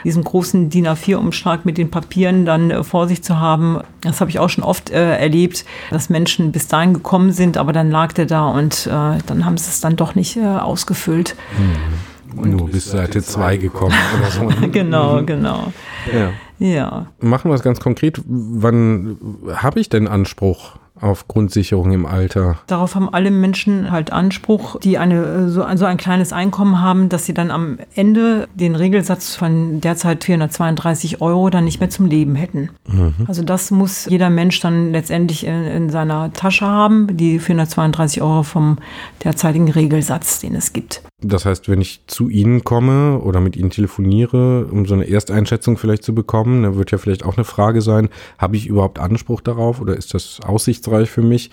diesen 0.05 0.23
großen 0.23 0.71
DIN 0.71 0.87
A4-Umschlag 0.87 1.65
mit 1.65 1.79
den 1.79 1.91
Papieren 1.91 2.45
dann 2.45 2.85
vor 2.85 3.09
sich 3.09 3.23
zu 3.23 3.39
haben, 3.39 3.81
das 4.03 4.21
habe 4.21 4.31
ich 4.31 4.39
auch 4.39 4.49
schon 4.49 4.65
oft 4.65 4.91
erlebt, 4.91 5.65
dass 5.91 6.09
Menschen 6.09 6.53
bis 6.53 6.69
dahin 6.69 6.95
gekommen 6.95 7.33
sind, 7.33 7.57
aber 7.57 7.73
dann 7.73 7.91
lag 7.91 8.13
der 8.13 8.27
da 8.27 8.49
und 8.49 8.87
dann 8.87 9.45
haben 9.45 9.57
sie 9.57 9.69
es 9.69 9.81
dann 9.81 9.97
doch 9.97 10.15
nicht 10.15 10.39
ausgefüllt. 10.39 11.37
Mhm. 11.57 12.51
Nur 12.51 12.69
bis 12.69 12.91
Seite 12.91 13.23
2 13.23 13.57
gekommen 13.57 13.97
oder 14.19 14.31
so. 14.31 14.69
genau, 14.73 15.25
genau. 15.25 15.73
Ja. 16.13 16.31
ja. 16.59 17.07
Machen 17.21 17.51
wir 17.51 17.55
es 17.55 17.63
ganz 17.63 17.81
konkret. 17.81 18.21
Wann 18.27 19.17
habe 19.55 19.81
ich 19.81 19.89
denn 19.89 20.07
Anspruch 20.07 20.77
auf 21.01 21.29
Grundsicherung 21.29 21.93
im 21.93 22.07
Alter. 22.07 22.59
Darauf 22.67 22.95
haben 22.95 23.13
alle 23.13 23.31
Menschen 23.31 23.91
halt 23.91 24.13
Anspruch, 24.13 24.81
die 24.81 24.99
eine, 24.99 25.49
so, 25.49 25.65
so 25.77 25.85
ein 25.85 25.97
kleines 25.97 26.33
Einkommen 26.33 26.81
haben, 26.81 27.09
dass 27.09 27.27
sie 27.27 27.35
dann 27.35 27.51
am 27.51 27.79
Ende 27.95 28.49
den 28.55 28.75
Regelsatz 28.75 29.35
von 29.35 29.81
derzeit 29.81 30.25
432 30.25 31.21
Euro 31.21 31.51
dann 31.51 31.65
nicht 31.65 31.81
mehr 31.81 31.91
zum 31.91 32.07
Leben 32.07 32.35
hätten. 32.35 32.71
Mhm. 32.87 33.15
Also 33.27 33.43
das 33.43 33.71
muss 33.71 34.07
jeder 34.07 34.31
Mensch 34.31 34.61
dann 34.61 34.93
letztendlich 34.93 35.47
in, 35.47 35.65
in 35.65 35.91
seiner 35.91 36.33
Tasche 36.33 36.67
haben, 36.67 37.17
die 37.17 37.39
432 37.39 38.23
Euro 38.23 38.43
vom 38.43 38.79
derzeitigen 39.25 39.71
Regelsatz, 39.71 40.41
den 40.41 40.55
es 40.55 40.73
gibt. 40.73 41.03
Das 41.21 41.45
heißt, 41.45 41.69
wenn 41.69 41.81
ich 41.81 42.07
zu 42.07 42.29
Ihnen 42.29 42.63
komme 42.63 43.19
oder 43.19 43.41
mit 43.41 43.57
Ihnen 43.57 43.71
telefoniere, 43.71 44.67
um 44.67 44.87
so 44.87 44.95
eine 44.95 45.09
Ersteinschätzung 45.09 45.77
vielleicht 45.77 46.05
zu 46.05 46.15
bekommen, 46.15 46.63
dann 46.63 46.77
wird 46.77 46.93
ja 46.93 46.99
vielleicht 46.99 47.25
auch 47.25 47.37
eine 47.37 47.45
Frage 47.45 47.83
sein, 47.83 48.09
habe 48.39 48.57
ich 48.57 48.69
überhaupt 48.69 49.01
Anspruch 49.01 49.41
darauf 49.41 49.81
oder 49.81 49.97
ist 49.97 50.15
das 50.15 50.39
aussichtsreich 50.45 51.11
für 51.11 51.23
mich? 51.23 51.51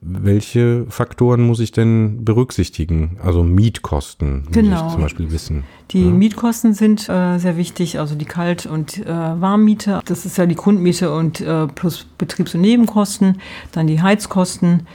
Welche 0.00 0.86
Faktoren 0.90 1.40
muss 1.40 1.58
ich 1.58 1.72
denn 1.72 2.24
berücksichtigen? 2.24 3.16
Also 3.20 3.42
Mietkosten 3.42 4.46
genau. 4.52 4.76
muss 4.76 4.86
ich 4.86 4.92
zum 4.92 5.02
Beispiel 5.02 5.32
wissen. 5.32 5.64
Die 5.90 6.04
ja. 6.04 6.10
Mietkosten 6.10 6.74
sind 6.74 7.08
äh, 7.08 7.38
sehr 7.38 7.56
wichtig, 7.56 7.98
also 7.98 8.14
die 8.14 8.26
Kalt- 8.26 8.66
und 8.66 8.98
äh, 8.98 9.08
Warmmiete. 9.08 10.00
Das 10.04 10.24
ist 10.24 10.36
ja 10.36 10.46
die 10.46 10.54
Grundmiete 10.54 11.12
und 11.12 11.40
äh, 11.40 11.66
plus 11.66 12.06
Betriebs- 12.16 12.54
und 12.54 12.60
Nebenkosten, 12.60 13.40
dann 13.72 13.88
die 13.88 14.00
Heizkosten 14.00 14.86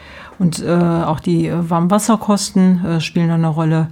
und 0.43 0.61
äh, 0.61 0.69
auch 0.69 1.21
die 1.21 1.47
äh, 1.47 1.69
Warmwasserkosten 1.69 2.85
äh, 2.85 3.01
spielen 3.01 3.31
eine 3.31 3.47
Rolle. 3.47 3.87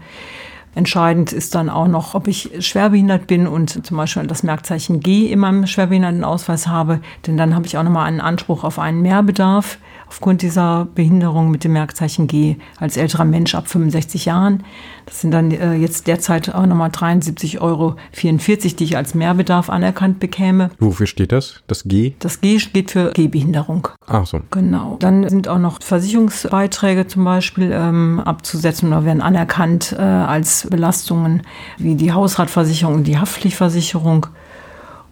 Entscheidend 0.75 1.33
ist 1.33 1.55
dann 1.55 1.69
auch 1.69 1.87
noch, 1.87 2.13
ob 2.13 2.27
ich 2.27 2.51
schwerbehindert 2.59 3.27
bin 3.27 3.47
und 3.47 3.85
zum 3.85 3.97
Beispiel 3.97 4.27
das 4.27 4.43
Merkzeichen 4.43 4.99
G 4.99 5.25
in 5.25 5.39
meinem 5.39 5.65
Schwerbehindertenausweis 5.67 6.67
habe, 6.67 6.99
denn 7.25 7.37
dann 7.37 7.55
habe 7.55 7.65
ich 7.67 7.77
auch 7.77 7.83
nochmal 7.83 8.07
einen 8.07 8.21
Anspruch 8.21 8.63
auf 8.63 8.79
einen 8.79 9.01
Mehrbedarf 9.01 9.79
aufgrund 10.11 10.41
dieser 10.41 10.89
Behinderung 10.93 11.51
mit 11.51 11.63
dem 11.63 11.71
Merkzeichen 11.71 12.27
G 12.27 12.57
als 12.77 12.97
älterer 12.97 13.23
Mensch 13.23 13.55
ab 13.55 13.69
65 13.69 14.25
Jahren. 14.25 14.63
Das 15.05 15.21
sind 15.21 15.31
dann 15.31 15.51
äh, 15.51 15.73
jetzt 15.75 16.05
derzeit 16.05 16.53
auch 16.53 16.65
nochmal 16.65 16.89
73,44 16.89 17.61
Euro, 17.61 17.95
die 18.21 18.83
ich 18.83 18.97
als 18.97 19.15
Mehrbedarf 19.15 19.69
anerkannt 19.69 20.19
bekäme. 20.19 20.69
Wofür 20.79 21.07
steht 21.07 21.31
das? 21.31 21.63
Das 21.67 21.85
G? 21.85 22.13
Das 22.19 22.41
G 22.41 22.59
steht 22.59 22.91
für 22.91 23.11
Gehbehinderung. 23.11 23.87
Ach 24.05 24.25
so. 24.25 24.41
Genau. 24.51 24.97
Dann 24.99 25.29
sind 25.29 25.47
auch 25.47 25.59
noch 25.59 25.81
Versicherungsbeiträge 25.81 27.07
zum 27.07 27.23
Beispiel 27.23 27.71
ähm, 27.73 28.19
abzusetzen 28.19 28.89
oder 28.89 29.05
werden 29.05 29.21
anerkannt 29.21 29.95
äh, 29.97 30.01
als 30.01 30.67
Belastungen 30.69 31.43
wie 31.77 31.95
die 31.95 32.11
Hausratversicherung 32.11 32.95
und 32.95 33.03
die 33.05 33.17
Haftpflichtversicherung. 33.17 34.27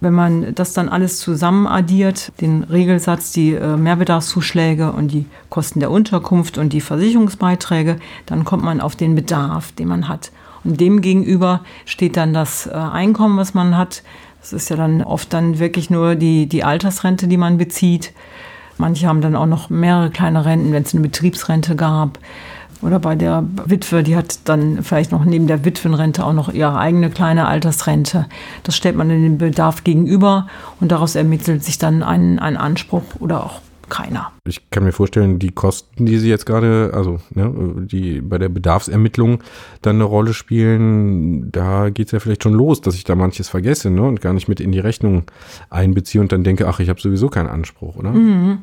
Wenn 0.01 0.13
man 0.13 0.55
das 0.55 0.73
dann 0.73 0.87
alles 0.87 1.19
zusammen 1.19 1.67
addiert, 1.67 2.31
den 2.39 2.63
Regelsatz, 2.63 3.31
die 3.31 3.53
äh, 3.53 3.75
Mehrbedarfszuschläge 3.75 4.93
und 4.93 5.11
die 5.11 5.25
Kosten 5.49 5.81
der 5.81 5.91
Unterkunft 5.91 6.57
und 6.57 6.71
die 6.71 6.79
Versicherungsbeiträge, 6.79 7.97
dann 8.25 8.45
kommt 8.45 8.63
man 8.63 8.79
auf 8.79 8.95
den 8.95 9.15
Bedarf, 9.15 9.73
den 9.73 9.89
man 9.89 10.07
hat. 10.07 10.31
Und 10.63 10.79
dem 10.79 11.01
gegenüber 11.01 11.61
steht 11.85 12.15
dann 12.15 12.33
das 12.33 12.67
äh, 12.67 12.71
Einkommen, 12.71 13.37
was 13.37 13.53
man 13.53 13.77
hat. 13.77 14.03
Das 14.39 14.53
ist 14.53 14.69
ja 14.69 14.77
dann 14.77 15.03
oft 15.03 15.33
dann 15.33 15.59
wirklich 15.59 15.89
nur 15.89 16.15
die, 16.15 16.47
die 16.47 16.63
Altersrente, 16.63 17.27
die 17.27 17.37
man 17.37 17.57
bezieht. 17.57 18.13
Manche 18.77 19.07
haben 19.07 19.19
dann 19.19 19.35
auch 19.35 19.45
noch 19.45 19.69
mehrere 19.69 20.09
kleine 20.09 20.45
Renten, 20.45 20.71
wenn 20.71 20.83
es 20.83 20.93
eine 20.93 21.03
Betriebsrente 21.03 21.75
gab. 21.75 22.17
Oder 22.81 22.99
bei 22.99 23.15
der 23.15 23.43
Witwe, 23.65 24.03
die 24.03 24.15
hat 24.15 24.39
dann 24.45 24.83
vielleicht 24.83 25.11
noch 25.11 25.25
neben 25.25 25.47
der 25.47 25.65
Witwenrente 25.65 26.25
auch 26.25 26.33
noch 26.33 26.53
ihre 26.53 26.77
eigene 26.77 27.09
kleine 27.09 27.47
Altersrente. 27.47 28.27
Das 28.63 28.75
stellt 28.75 28.95
man 28.95 29.09
in 29.09 29.21
den 29.21 29.37
Bedarf 29.37 29.83
gegenüber 29.83 30.47
und 30.79 30.91
daraus 30.91 31.15
ermittelt 31.15 31.63
sich 31.63 31.77
dann 31.77 32.03
ein, 32.03 32.39
ein 32.39 32.55
Anspruch 32.55 33.03
oder 33.19 33.43
auch 33.43 33.61
keiner. 33.89 34.31
Ich 34.47 34.69
kann 34.69 34.83
mir 34.83 34.91
vorstellen, 34.91 35.39
die 35.39 35.51
Kosten, 35.51 36.05
die 36.05 36.19
Sie 36.19 36.29
jetzt 36.29 36.45
gerade, 36.45 36.91
also 36.93 37.19
ne, 37.31 37.51
die 37.91 38.21
bei 38.21 38.37
der 38.37 38.49
Bedarfsermittlung 38.49 39.43
dann 39.81 39.95
eine 39.95 40.05
Rolle 40.05 40.33
spielen, 40.33 41.51
da 41.51 41.89
geht 41.89 42.07
es 42.07 42.11
ja 42.11 42.19
vielleicht 42.19 42.43
schon 42.43 42.53
los, 42.53 42.81
dass 42.81 42.95
ich 42.95 43.03
da 43.03 43.15
manches 43.15 43.49
vergesse 43.49 43.89
ne, 43.89 44.03
und 44.03 44.21
gar 44.21 44.33
nicht 44.33 44.47
mit 44.47 44.61
in 44.61 44.71
die 44.71 44.79
Rechnung 44.79 45.23
einbeziehe 45.69 46.21
und 46.21 46.31
dann 46.31 46.43
denke, 46.43 46.67
ach, 46.67 46.79
ich 46.79 46.89
habe 46.89 47.01
sowieso 47.01 47.29
keinen 47.29 47.49
Anspruch, 47.49 47.95
oder? 47.95 48.11
Mhm. 48.11 48.59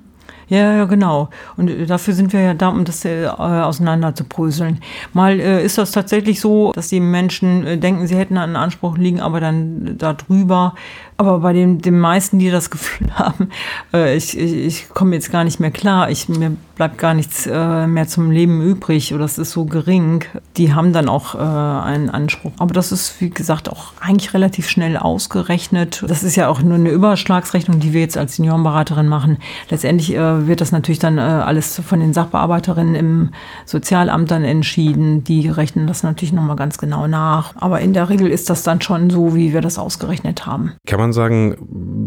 Ja, 0.49 0.75
ja, 0.75 0.85
genau. 0.85 1.29
Und 1.57 1.69
äh, 1.69 1.87
dafür 1.87 2.15
sind 2.15 2.33
wir 2.33 2.41
ja 2.41 2.55
da, 2.55 2.69
um 2.69 2.85
das 2.85 3.05
äh, 3.05 3.27
auseinander 3.27 4.15
zu 4.15 4.25
prüseln. 4.25 4.81
Mal 5.13 5.41
äh, 5.41 5.65
ist 5.65 5.79
das 5.79 5.91
tatsächlich 5.91 6.41
so, 6.41 6.73
dass 6.73 6.89
die 6.89 7.01
Menschen 7.01 7.67
äh, 7.67 7.79
denken, 7.79 8.07
sie 8.07 8.17
hätten 8.17 8.39
einen 8.39 8.57
Anspruch 8.57 8.97
liegen, 8.97 9.21
aber 9.21 9.41
dann 9.41 9.99
da 9.99 10.13
drüber 10.13 10.75
aber 11.19 11.39
bei 11.39 11.53
den, 11.53 11.81
den 11.81 11.99
meisten, 11.99 12.39
die 12.39 12.51
das 12.51 12.71
Gefühl 12.77 13.09
haben, 13.15 13.49
äh, 13.93 14.17
ich, 14.17 14.39
ich, 14.39 14.53
ich 14.53 14.89
komme 14.91 15.15
jetzt 15.15 15.33
gar 15.33 15.45
nicht 15.45 15.61
mehr 15.61 15.71
klar, 15.71 16.11
ich, 16.11 16.29
mir 16.29 16.57
bleibt 16.77 16.99
gar 16.99 17.15
nichts 17.15 17.47
äh, 17.47 17.87
mehr 17.87 18.07
zum 18.07 18.31
Leben 18.31 18.61
übrig 18.61 19.15
oder 19.15 19.25
es 19.25 19.39
ist 19.39 19.53
so 19.53 19.65
gering, 19.65 20.25
die 20.59 20.75
haben 20.75 20.93
dann 20.93 21.09
auch 21.09 21.35
äh, 21.35 21.39
einen 21.39 22.11
Anspruch. 22.11 22.53
Aber 22.59 22.75
das 22.75 22.93
ist, 22.93 23.19
wie 23.21 23.31
gesagt, 23.31 23.71
auch 23.71 23.95
eigentlich 23.99 24.35
relativ 24.35 24.69
schnell 24.69 24.99
ausgerechnet. 24.99 26.05
Das 26.07 26.23
ist 26.23 26.37
ja 26.37 26.49
auch 26.49 26.61
nur 26.61 26.75
eine 26.75 26.91
Überschlagsrechnung, 26.91 27.81
die 27.81 27.95
wir 27.95 28.03
jetzt 28.03 28.19
als 28.19 28.37
Seniorenberaterin 28.37 29.09
machen. 29.09 29.39
Letztendlich 29.71 30.15
äh, 30.43 30.47
wird 30.47 30.61
das 30.61 30.73
natürlich 30.73 30.99
dann 30.99 31.17
äh, 31.17 31.23
alles 31.23 31.81
von 31.81 32.01
den 32.01 32.13
Sachbearbeiterinnen 32.13 32.95
im 32.95 33.31
Sozialamt 33.65 34.31
dann 34.31 34.45
entschieden. 34.45 35.25
Die 35.25 35.49
rechnen 35.49 35.87
das 35.87 36.03
natürlich 36.03 36.33
nochmal 36.33 36.57
ganz 36.57 36.77
genau 36.77 37.07
nach. 37.07 37.55
Aber 37.57 37.81
in 37.81 37.95
der 37.95 38.11
Regel 38.11 38.29
ist 38.29 38.51
das 38.51 38.63
dann 38.63 38.83
schon 38.83 39.09
so, 39.09 39.35
wie 39.35 39.55
wir 39.55 39.63
das 39.63 39.79
ausgerechnet 39.79 40.45
haben. 40.45 40.73
Kann 40.87 41.01
man 41.01 41.07
man 41.07 41.13
sagen, 41.13 41.57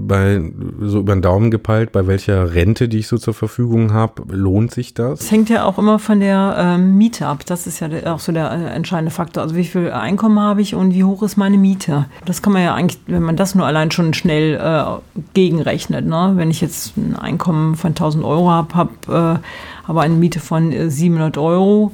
bei 0.07 0.41
so 0.81 1.00
über 1.00 1.15
den 1.15 1.21
Daumen 1.21 1.51
gepeilt, 1.51 1.91
bei 1.91 2.05
welcher 2.07 2.53
Rente, 2.53 2.89
die 2.89 3.00
ich 3.00 3.07
so 3.07 3.17
zur 3.17 3.33
Verfügung 3.33 3.93
habe, 3.93 4.24
lohnt 4.29 4.71
sich 4.71 4.93
das? 4.93 5.21
Es 5.21 5.31
hängt 5.31 5.50
ja 5.50 5.63
auch 5.63 5.77
immer 5.77 6.00
von 6.00 6.19
der 6.19 6.55
ähm, 6.57 6.98
Miete 6.98 7.27
ab. 7.27 7.45
Das 7.45 7.65
ist 7.65 7.79
ja 7.79 7.89
auch 8.13 8.19
so 8.19 8.31
der 8.31 8.51
äh, 8.51 8.75
entscheidende 8.75 9.12
Faktor. 9.12 9.43
Also 9.43 9.55
wie 9.55 9.63
viel 9.63 9.91
Einkommen 9.91 10.39
habe 10.39 10.62
ich 10.62 10.75
und 10.75 10.93
wie 10.93 11.03
hoch 11.03 11.24
ist 11.24 11.38
meine 11.38 11.57
Miete? 11.57 12.05
Das 12.25 12.41
kann 12.41 12.53
man 12.53 12.63
ja 12.63 12.75
eigentlich, 12.75 13.00
wenn 13.07 13.24
man 13.24 13.38
das 13.38 13.55
nur 13.55 13.65
allein 13.65 13.91
schon 13.91 14.13
schnell 14.13 14.55
äh, 14.55 15.21
gegenrechnet. 15.33 16.05
Ne? 16.05 16.33
Wenn 16.36 16.51
ich 16.51 16.62
jetzt 16.62 16.98
ein 16.98 17.15
Einkommen 17.15 17.75
von 17.75 17.91
1000 17.91 18.18
Euro 18.23 18.49
habe, 18.49 18.75
habe 18.75 19.39
äh, 19.41 19.88
aber 19.88 20.01
eine 20.01 20.15
Miete 20.15 20.39
von 20.39 20.71
äh, 20.71 20.89
700 20.89 21.38
Euro, 21.38 21.91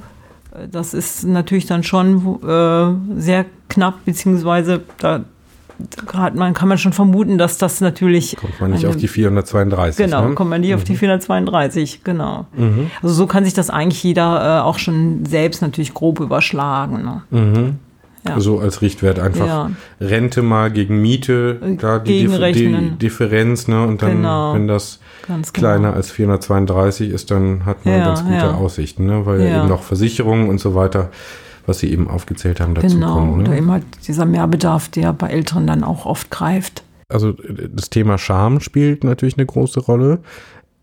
äh, 0.53 0.67
das 0.69 0.93
ist 0.93 1.23
natürlich 1.23 1.65
dann 1.65 1.83
schon 1.83 2.39
äh, 2.43 3.21
sehr 3.21 3.45
knapp, 3.69 4.05
beziehungsweise 4.05 4.81
da 4.99 5.21
hat 6.13 6.35
man, 6.35 6.53
kann 6.53 6.69
man 6.69 6.77
schon 6.77 6.93
vermuten, 6.93 7.37
dass 7.37 7.57
das 7.57 7.81
natürlich. 7.81 8.37
Kommt 8.37 8.61
man 8.61 8.71
nicht 8.71 8.85
eine, 8.85 8.89
auf 8.89 8.97
die 8.97 9.07
432. 9.07 10.05
Genau, 10.05 10.29
ne? 10.29 10.35
kommt 10.35 10.49
man 10.49 10.61
nicht 10.61 10.69
mhm. 10.69 10.75
auf 10.75 10.83
die 10.83 10.95
432, 10.95 12.03
genau. 12.03 12.45
Mhm. 12.55 12.91
Also 13.01 13.13
so 13.15 13.27
kann 13.27 13.43
sich 13.43 13.53
das 13.53 13.69
eigentlich 13.69 14.01
jeder 14.03 14.59
äh, 14.59 14.61
auch 14.61 14.79
schon 14.79 15.25
selbst 15.25 15.61
natürlich 15.61 15.93
grob 15.93 16.19
überschlagen. 16.19 17.03
Ne? 17.03 17.21
Mhm. 17.29 17.79
Ja. 18.27 18.39
So 18.39 18.59
als 18.59 18.81
Richtwert 18.81 19.19
einfach 19.19 19.45
ja. 19.45 19.71
Rente 20.01 20.41
mal 20.41 20.71
gegen 20.71 21.01
Miete, 21.01 21.59
äh, 21.61 21.75
da 21.75 21.99
die, 21.99 22.27
die 22.27 22.91
Differenz, 22.97 23.67
ne? 23.67 23.85
Und 23.85 24.01
dann, 24.01 24.17
genau. 24.17 24.55
wenn 24.55 24.67
das 24.67 24.99
ganz 25.27 25.53
kleiner 25.53 25.89
genau. 25.89 25.97
als 25.97 26.11
432 26.11 27.09
ist, 27.09 27.31
dann 27.31 27.65
hat 27.65 27.85
man 27.85 27.97
ja, 27.97 28.05
ganz 28.05 28.23
gute 28.23 28.55
Aussichten, 28.55 29.05
ne? 29.05 29.25
Weil 29.25 29.41
eben 29.41 29.67
noch 29.67 29.83
Versicherungen 29.83 30.49
und 30.49 30.59
so 30.59 30.75
weiter 30.75 31.09
was 31.67 31.79
Sie 31.79 31.91
eben 31.91 32.07
aufgezählt 32.07 32.59
haben, 32.59 32.75
dazu 32.75 32.87
genau, 32.87 33.15
kommen. 33.15 33.31
Genau, 33.31 33.37
ne? 33.37 33.49
oder 33.49 33.57
eben 33.57 33.71
halt 33.71 33.85
dieser 34.07 34.25
Mehrbedarf, 34.25 34.89
der 34.89 35.13
bei 35.13 35.29
Älteren 35.29 35.67
dann 35.67 35.83
auch 35.83 36.05
oft 36.05 36.29
greift. 36.29 36.83
Also 37.09 37.33
das 37.33 37.89
Thema 37.89 38.17
Scham 38.17 38.59
spielt 38.59 39.03
natürlich 39.03 39.37
eine 39.37 39.45
große 39.45 39.79
Rolle. 39.79 40.19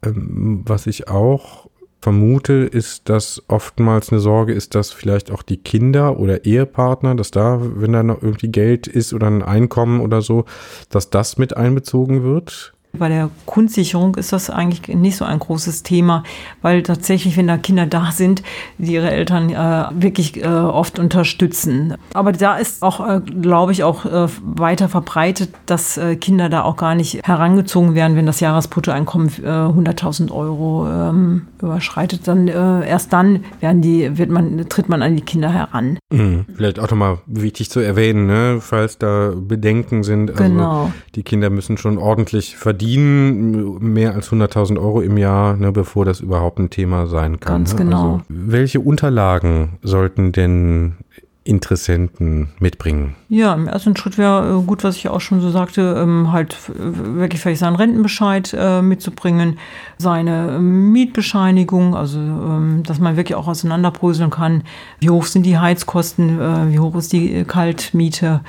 Ähm, 0.04 0.62
was 0.66 0.86
ich 0.86 1.08
auch 1.08 1.68
vermute, 2.00 2.52
ist, 2.54 3.08
dass 3.08 3.42
oftmals 3.48 4.10
eine 4.10 4.20
Sorge 4.20 4.52
ist, 4.52 4.74
dass 4.74 4.90
vielleicht 4.90 5.30
auch 5.30 5.42
die 5.42 5.56
Kinder 5.56 6.18
oder 6.18 6.44
Ehepartner, 6.44 7.14
dass 7.14 7.30
da, 7.30 7.60
wenn 7.62 7.92
da 7.92 8.02
noch 8.02 8.22
irgendwie 8.22 8.48
Geld 8.48 8.88
ist 8.88 9.12
oder 9.14 9.28
ein 9.28 9.42
Einkommen 9.42 10.00
oder 10.00 10.20
so, 10.20 10.44
dass 10.90 11.10
das 11.10 11.38
mit 11.38 11.56
einbezogen 11.56 12.24
wird. 12.24 12.72
Bei 12.98 13.08
der 13.08 13.30
Grundsicherung 13.46 14.16
ist 14.16 14.34
das 14.34 14.50
eigentlich 14.50 14.94
nicht 14.94 15.16
so 15.16 15.24
ein 15.24 15.38
großes 15.38 15.82
Thema, 15.82 16.24
weil 16.60 16.82
tatsächlich, 16.82 17.38
wenn 17.38 17.46
da 17.46 17.56
Kinder 17.56 17.86
da 17.86 18.10
sind, 18.12 18.42
die 18.76 18.92
ihre 18.92 19.10
Eltern 19.10 19.48
äh, 19.48 19.86
wirklich 19.94 20.42
äh, 20.42 20.46
oft 20.46 20.98
unterstützen. 20.98 21.94
Aber 22.12 22.32
da 22.32 22.56
ist 22.56 22.82
auch, 22.82 23.06
äh, 23.08 23.20
glaube 23.20 23.72
ich, 23.72 23.82
auch 23.82 24.04
äh, 24.04 24.28
weiter 24.42 24.90
verbreitet, 24.90 25.54
dass 25.64 25.96
äh, 25.96 26.16
Kinder 26.16 26.50
da 26.50 26.64
auch 26.64 26.76
gar 26.76 26.94
nicht 26.94 27.26
herangezogen 27.26 27.94
werden, 27.94 28.14
wenn 28.14 28.26
das 28.26 28.40
Jahresbruttoeinkommen 28.40 29.30
100.000 29.30 30.28
äh, 30.28 30.32
Euro 30.32 30.86
ähm, 30.86 31.46
überschreitet. 31.60 32.28
Dann 32.28 32.48
erst 32.48 33.12
dann 33.12 33.44
werden 33.60 33.80
die, 33.80 34.18
wird 34.18 34.30
man, 34.30 34.68
tritt 34.68 34.88
man 34.88 35.02
an 35.02 35.16
die 35.16 35.22
Kinder 35.22 35.50
heran. 35.50 35.98
Mhm. 36.12 36.46
Vielleicht 36.54 36.78
auch 36.78 36.90
nochmal 36.90 37.18
wichtig 37.26 37.70
zu 37.70 37.80
erwähnen, 37.80 38.26
ne? 38.26 38.58
falls 38.60 38.98
da 38.98 39.32
Bedenken 39.34 40.02
sind. 40.02 40.30
Also 40.30 40.42
genau. 40.44 40.92
Die 41.14 41.22
Kinder 41.22 41.50
müssen 41.50 41.78
schon 41.78 41.98
ordentlich 41.98 42.56
verdienen 42.56 42.82
verdienen 42.92 43.78
mehr 43.80 44.14
als 44.14 44.30
100.000 44.30 44.78
Euro 44.78 45.00
im 45.00 45.16
Jahr, 45.16 45.56
ne, 45.56 45.72
bevor 45.72 46.04
das 46.04 46.20
überhaupt 46.20 46.58
ein 46.58 46.70
Thema 46.70 47.06
sein 47.06 47.40
kann. 47.40 47.64
Ganz 47.64 47.72
ne? 47.72 47.84
genau. 47.84 48.12
Also, 48.12 48.22
welche 48.28 48.80
Unterlagen 48.80 49.78
sollten 49.82 50.32
denn 50.32 50.94
Interessenten 51.44 52.50
mitbringen? 52.60 53.16
Ja, 53.28 53.54
im 53.54 53.66
ersten 53.66 53.96
Schritt 53.96 54.16
wäre 54.16 54.60
äh, 54.60 54.64
gut, 54.64 54.84
was 54.84 54.96
ich 54.96 55.08
auch 55.08 55.20
schon 55.20 55.40
so 55.40 55.50
sagte, 55.50 55.96
ähm, 55.98 56.30
halt 56.30 56.56
wirklich 56.68 57.40
vielleicht 57.40 57.60
seinen 57.60 57.74
Rentenbescheid 57.74 58.54
äh, 58.56 58.80
mitzubringen, 58.80 59.58
seine 59.98 60.56
ähm, 60.56 60.92
Mietbescheinigung, 60.92 61.96
also 61.96 62.20
ähm, 62.20 62.84
dass 62.86 63.00
man 63.00 63.16
wirklich 63.16 63.34
auch 63.34 63.48
auseinanderbröseln 63.48 64.30
kann, 64.30 64.62
wie 65.00 65.10
hoch 65.10 65.24
sind 65.24 65.44
die 65.44 65.58
Heizkosten, 65.58 66.40
äh, 66.40 66.72
wie 66.72 66.78
hoch 66.78 66.94
ist 66.94 67.12
die 67.12 67.42
Kaltmiete, 67.44 68.42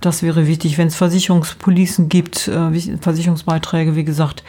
das 0.00 0.22
wäre 0.22 0.46
wichtig, 0.46 0.78
wenn 0.78 0.88
es 0.88 0.96
Versicherungspolicen 0.96 2.08
gibt, 2.08 2.50
Versicherungsbeiträge, 3.02 3.96
wie 3.96 4.04
gesagt, 4.04 4.44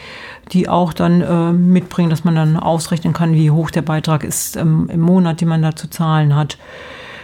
die 0.53 0.69
auch 0.69 0.93
dann 0.93 1.73
mitbringen, 1.73 2.09
dass 2.09 2.23
man 2.23 2.35
dann 2.35 2.55
ausrechnen 2.55 3.11
kann, 3.11 3.33
wie 3.33 3.51
hoch 3.51 3.69
der 3.69 3.81
Beitrag 3.81 4.23
ist 4.23 4.55
im 4.55 4.87
Monat, 5.01 5.41
den 5.41 5.49
man 5.49 5.61
da 5.61 5.75
zu 5.75 5.89
zahlen 5.89 6.37
hat. 6.37 6.57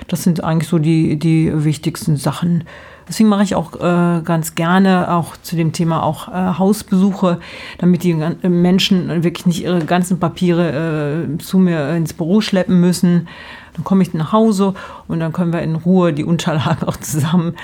Das 0.08 0.24
sind 0.24 0.44
eigentlich 0.44 0.70
so 0.70 0.80
die, 0.80 1.18
die 1.18 1.52
wichtigsten 1.54 2.18
Sachen. 2.18 2.64
Deswegen 3.08 3.30
mache 3.30 3.44
ich 3.44 3.56
auch 3.56 3.74
äh, 3.76 4.22
ganz 4.22 4.56
gerne 4.56 5.14
auch 5.14 5.38
zu 5.38 5.56
dem 5.56 5.72
Thema 5.72 6.04
auch 6.04 6.28
äh, 6.28 6.58
Hausbesuche, 6.58 7.40
damit 7.78 8.04
die 8.04 8.14
Menschen 8.14 9.24
wirklich 9.24 9.46
nicht 9.46 9.64
ihre 9.64 9.86
ganzen 9.86 10.20
Papiere 10.20 11.28
äh, 11.30 11.38
zu 11.38 11.58
mir 11.58 11.96
ins 11.96 12.14
Büro 12.14 12.42
schleppen 12.42 12.82
müssen, 12.82 13.30
dann 13.78 13.84
komme 13.84 14.02
ich 14.04 14.14
nach 14.14 14.32
Hause 14.32 14.74
und 15.08 15.20
dann 15.20 15.32
können 15.34 15.54
wir 15.54 15.62
in 15.62 15.76
Ruhe 15.76 16.14
die 16.14 16.24
Unterlagen 16.24 16.88
auch 16.88 16.98
zusammen 16.98 17.56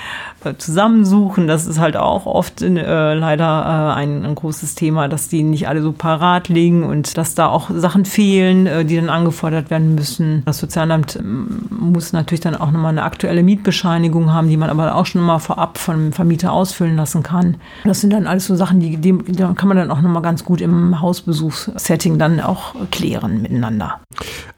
äh, 0.44 0.54
zusammensuchen. 0.56 1.46
Das 1.46 1.66
ist 1.66 1.78
halt 1.78 1.96
auch 1.96 2.26
oft 2.26 2.62
äh, 2.62 3.14
leider 3.14 3.44
äh, 3.44 3.98
ein, 3.98 4.24
ein, 4.24 4.34
großes 4.34 4.74
Thema, 4.74 5.08
dass 5.08 5.28
die 5.28 5.42
nicht 5.42 5.68
alle 5.68 5.82
so 5.82 5.92
parat 5.92 6.48
liegen 6.48 6.84
und 6.84 7.16
dass 7.16 7.34
da 7.34 7.48
auch 7.48 7.70
Sachen 7.74 8.04
fehlen, 8.04 8.66
äh, 8.66 8.84
die 8.84 8.96
dann 8.96 9.08
angefordert 9.08 9.70
werden 9.70 9.94
müssen. 9.94 10.42
Das 10.46 10.58
Sozialamt 10.58 11.16
ähm, 11.16 11.66
muss 11.70 12.12
natürlich 12.12 12.40
dann 12.40 12.54
auch 12.54 12.70
nochmal 12.70 12.92
eine 12.92 13.02
aktuelle 13.02 13.42
Mietbescheinigung 13.42 14.32
haben, 14.32 14.48
die 14.48 14.56
man 14.56 14.70
aber 14.70 14.94
auch 14.94 15.06
schon 15.06 15.22
mal 15.22 15.38
vorab 15.38 15.78
vom 15.78 16.12
Vermieter 16.12 16.52
ausfüllen 16.52 16.96
lassen 16.96 17.22
kann. 17.22 17.56
Das 17.84 18.00
sind 18.00 18.12
dann 18.12 18.26
alles 18.26 18.46
so 18.46 18.54
Sachen, 18.54 18.80
die, 18.80 18.96
die, 18.96 19.16
die 19.18 19.42
kann 19.54 19.68
man 19.68 19.76
dann 19.76 19.90
auch 19.90 20.00
nochmal 20.00 20.22
ganz 20.22 20.44
gut 20.44 20.60
im 20.60 21.00
Hausbesuchssetting 21.00 22.18
dann 22.18 22.40
auch 22.40 22.74
klären 22.90 23.42
miteinander. 23.42 24.00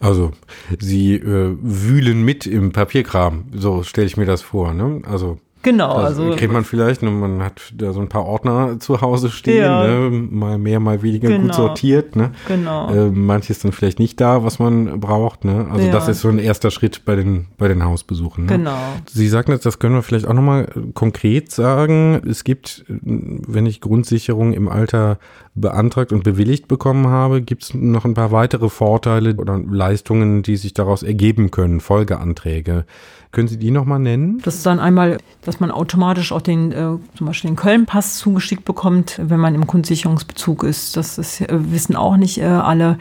Also 0.00 0.32
Sie 0.78 1.14
äh, 1.14 1.45
wühlen 1.60 2.24
mit 2.24 2.46
im 2.46 2.72
Papierkram. 2.72 3.46
So 3.52 3.82
stelle 3.82 4.06
ich 4.06 4.16
mir 4.16 4.26
das 4.26 4.42
vor. 4.42 4.74
Ne? 4.74 5.02
Also 5.06 5.38
Genau, 5.66 5.96
das 5.96 6.04
also 6.04 6.36
kennt 6.36 6.52
man 6.52 6.62
vielleicht, 6.62 7.02
ne? 7.02 7.10
man 7.10 7.42
hat 7.42 7.72
da 7.74 7.92
so 7.92 7.98
ein 7.98 8.08
paar 8.08 8.24
Ordner 8.24 8.78
zu 8.78 9.00
Hause 9.00 9.30
stehen, 9.30 9.64
ja. 9.64 9.84
ne? 9.84 10.10
mal 10.10 10.58
mehr, 10.58 10.78
mal 10.78 11.02
weniger 11.02 11.26
genau. 11.26 11.42
gut 11.42 11.54
sortiert. 11.56 12.14
Ne? 12.14 12.30
Genau. 12.46 12.88
Äh, 12.94 13.10
manches 13.10 13.58
dann 13.58 13.72
vielleicht 13.72 13.98
nicht 13.98 14.20
da, 14.20 14.44
was 14.44 14.60
man 14.60 15.00
braucht. 15.00 15.44
Ne? 15.44 15.66
Also 15.68 15.86
ja. 15.86 15.92
das 15.92 16.06
ist 16.06 16.20
so 16.20 16.28
ein 16.28 16.38
erster 16.38 16.70
Schritt 16.70 17.04
bei 17.04 17.16
den 17.16 17.46
bei 17.58 17.66
den 17.66 17.84
Hausbesuchen. 17.84 18.46
Ne? 18.46 18.58
Genau. 18.58 18.78
Sie 19.10 19.26
sagten 19.26 19.50
jetzt, 19.50 19.66
das 19.66 19.80
können 19.80 19.96
wir 19.96 20.02
vielleicht 20.02 20.28
auch 20.28 20.34
nochmal 20.34 20.68
konkret 20.94 21.50
sagen. 21.50 22.22
Es 22.24 22.44
gibt, 22.44 22.84
wenn 22.86 23.66
ich 23.66 23.80
Grundsicherung 23.80 24.52
im 24.52 24.68
Alter 24.68 25.18
beantragt 25.56 26.12
und 26.12 26.22
bewilligt 26.22 26.68
bekommen 26.68 27.08
habe, 27.08 27.42
gibt 27.42 27.64
es 27.64 27.74
noch 27.74 28.04
ein 28.04 28.14
paar 28.14 28.30
weitere 28.30 28.68
Vorteile 28.68 29.34
oder 29.34 29.58
Leistungen, 29.58 30.44
die 30.44 30.56
sich 30.56 30.74
daraus 30.74 31.02
ergeben 31.02 31.50
können, 31.50 31.80
Folgeanträge. 31.80 32.84
Können 33.32 33.48
Sie 33.48 33.58
die 33.58 33.70
nochmal 33.70 33.98
nennen? 33.98 34.40
Das 34.44 34.54
ist 34.54 34.64
dann 34.64 34.78
einmal, 34.78 35.18
dass 35.42 35.55
man 35.60 35.70
automatisch 35.70 36.32
auch 36.32 36.40
den, 36.40 36.72
äh, 36.72 36.98
zum 37.16 37.26
Beispiel 37.26 37.50
den 37.50 37.56
Köln-Pass 37.56 38.16
zugeschickt 38.18 38.64
bekommt, 38.64 39.20
wenn 39.22 39.40
man 39.40 39.54
im 39.54 39.66
Grundsicherungsbezug 39.66 40.64
ist. 40.64 40.96
Das 40.96 41.18
ist, 41.18 41.40
äh, 41.40 41.72
wissen 41.72 41.96
auch 41.96 42.16
nicht 42.16 42.38
äh, 42.38 42.44
alle. 42.44 42.98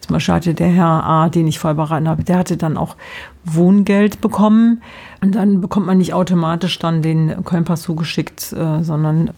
Zum 0.00 0.14
Beispiel 0.14 0.34
hatte 0.34 0.54
der 0.54 0.68
Herr 0.68 1.04
A., 1.04 1.28
den 1.28 1.46
ich 1.46 1.58
vorher 1.58 1.76
beraten 1.76 2.08
habe, 2.08 2.24
der 2.24 2.38
hatte 2.38 2.56
dann 2.56 2.76
auch 2.76 2.96
Wohngeld 3.44 4.20
bekommen. 4.20 4.82
Und 5.22 5.34
dann 5.34 5.60
bekommt 5.60 5.86
man 5.86 5.98
nicht 5.98 6.12
automatisch 6.12 6.78
dann 6.78 7.00
den 7.00 7.42
Köln-Pass 7.44 7.82
zugeschickt, 7.82 8.52
äh, 8.52 8.82
sondern 8.82 9.30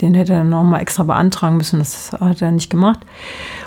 den 0.00 0.14
hätte 0.14 0.32
er 0.32 0.44
nochmal 0.44 0.80
extra 0.80 1.04
beantragen 1.04 1.56
müssen. 1.56 1.78
Das 1.78 2.12
hat 2.12 2.42
er 2.42 2.50
nicht 2.50 2.70
gemacht. 2.70 3.00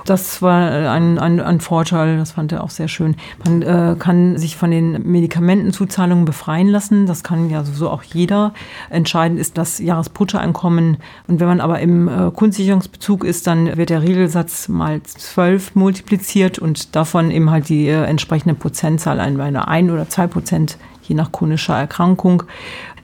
Das 0.05 0.41
war 0.41 0.91
ein, 0.91 1.19
ein, 1.19 1.39
ein 1.39 1.59
Vorteil, 1.59 2.17
das 2.17 2.31
fand 2.31 2.51
er 2.51 2.63
auch 2.63 2.69
sehr 2.69 2.87
schön. 2.87 3.15
Man 3.45 3.61
äh, 3.61 3.95
kann 3.97 4.37
sich 4.37 4.55
von 4.55 4.71
den 4.71 5.09
Medikamentenzuzahlungen 5.09 6.25
befreien 6.25 6.67
lassen. 6.67 7.05
Das 7.05 7.23
kann 7.23 7.49
ja 7.49 7.63
sowieso 7.63 7.89
auch 7.89 8.03
jeder. 8.03 8.53
Entscheidend 8.89 9.39
ist 9.39 9.57
das 9.57 9.79
Jahresbruttoeinkommen. 9.79 10.97
Und 11.27 11.39
wenn 11.39 11.47
man 11.47 11.61
aber 11.61 11.79
im 11.79 12.07
äh, 12.07 12.31
Grundsicherungsbezug 12.31 13.23
ist, 13.23 13.47
dann 13.47 13.77
wird 13.77 13.89
der 13.89 14.01
Regelsatz 14.01 14.67
mal 14.67 15.01
zwölf 15.03 15.75
multipliziert 15.75 16.59
und 16.59 16.95
davon 16.95 17.31
eben 17.31 17.49
halt 17.49 17.69
die 17.69 17.87
äh, 17.87 18.03
entsprechende 18.03 18.55
Prozentzahl, 18.55 19.19
eine 19.19 19.67
ein 19.67 19.91
oder 19.91 20.09
zwei 20.09 20.27
Prozent 20.27 20.77
je 21.07 21.15
nach 21.15 21.31
chronischer 21.31 21.77
Erkrankung. 21.77 22.43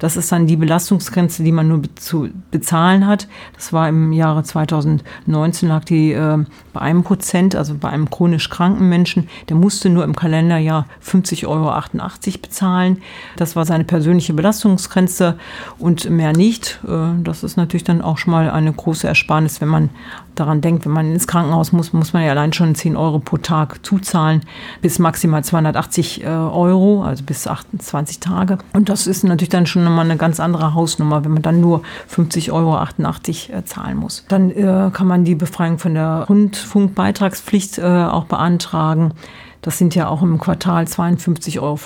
Das 0.04 0.18
ist 0.18 0.34
dann 0.34 0.48
die 0.48 0.58
Belastungsgrenze, 0.58 1.44
die 1.44 1.54
man 1.54 1.70
nur 1.70 1.84
zu 1.96 2.28
bezahlen 2.52 3.08
hat. 3.08 3.30
Das 3.56 3.72
war 3.72 3.88
im 3.88 4.12
Jahre 4.12 4.44
2019 4.44 5.70
lag 5.70 5.86
die 5.86 6.12
äh, 6.12 6.44
bei 6.74 6.82
einem 6.82 7.04
Prozent, 7.04 7.56
also 7.56 7.76
bei 7.76 7.88
einem 7.88 8.10
chronisch 8.10 8.50
kranken 8.50 8.90
Menschen. 8.90 9.30
Der 9.48 9.56
musste 9.56 9.90
nur 9.90 10.04
im 10.04 10.14
Kalenderjahr 10.14 10.88
50,88 11.02 11.48
Euro 11.48 12.38
bezahlen. 12.42 13.02
Das 13.38 13.56
war 13.56 13.64
seine 13.64 13.86
persönliche 13.86 14.34
Belastungsgrenze 14.34 15.38
und 15.80 16.10
mehr 16.10 16.34
nicht. 16.34 16.82
Äh, 16.86 17.24
das 17.24 17.46
ist 17.46 17.56
natürlich 17.56 17.86
dann 17.86 18.02
auch 18.02 18.18
schon 18.18 18.32
mal 18.32 18.50
eine 18.50 18.74
große 18.74 19.08
Ersparnis, 19.08 19.62
wenn 19.62 19.70
man 19.70 19.90
daran 20.36 20.62
denkt, 20.62 20.86
wenn 20.86 20.92
man 20.92 21.12
ins 21.12 21.28
Krankenhaus 21.28 21.72
muss, 21.72 21.94
muss 21.94 22.14
man 22.14 22.24
ja 22.24 22.32
allein 22.32 22.54
schon 22.54 22.76
10 22.76 22.98
Euro 22.98 23.20
pro 23.20 23.38
Tag 23.38 23.86
zuzahlen, 23.86 24.42
bis 24.82 25.00
maximal 25.00 25.44
280 25.44 26.24
äh, 26.24 26.28
Euro, 26.28 27.04
also 27.04 27.24
bis 27.24 27.48
28 27.48 28.20
Tage. 28.20 28.58
Und 28.74 28.90
das 28.90 29.08
ist 29.08 29.24
natürlich 29.24 29.50
dann 29.50 29.66
schon 29.66 29.93
nochmal 29.94 30.10
eine 30.10 30.18
ganz 30.18 30.40
andere 30.40 30.74
Hausnummer, 30.74 31.24
wenn 31.24 31.34
man 31.34 31.42
dann 31.44 31.62
nur 31.62 31.82
50,88 32.12 32.52
Euro 32.52 33.60
äh, 33.60 33.64
zahlen 33.64 33.98
muss. 33.98 34.26
Dann 34.28 34.50
äh, 34.50 34.90
kann 34.92 35.08
man 35.08 35.24
die 35.24 35.36
Befreiung 35.36 35.78
von 35.78 35.94
der 35.94 36.26
Rundfunkbeitragspflicht 36.28 37.78
äh, 37.78 37.84
auch 37.84 38.26
beantragen. 38.26 39.14
Das 39.62 39.78
sind 39.78 39.96
ja 39.96 40.10
auch 40.10 40.24
im 40.24 40.40
Quartal 40.40 40.84
52,50 40.86 41.62
Euro, 41.62 41.80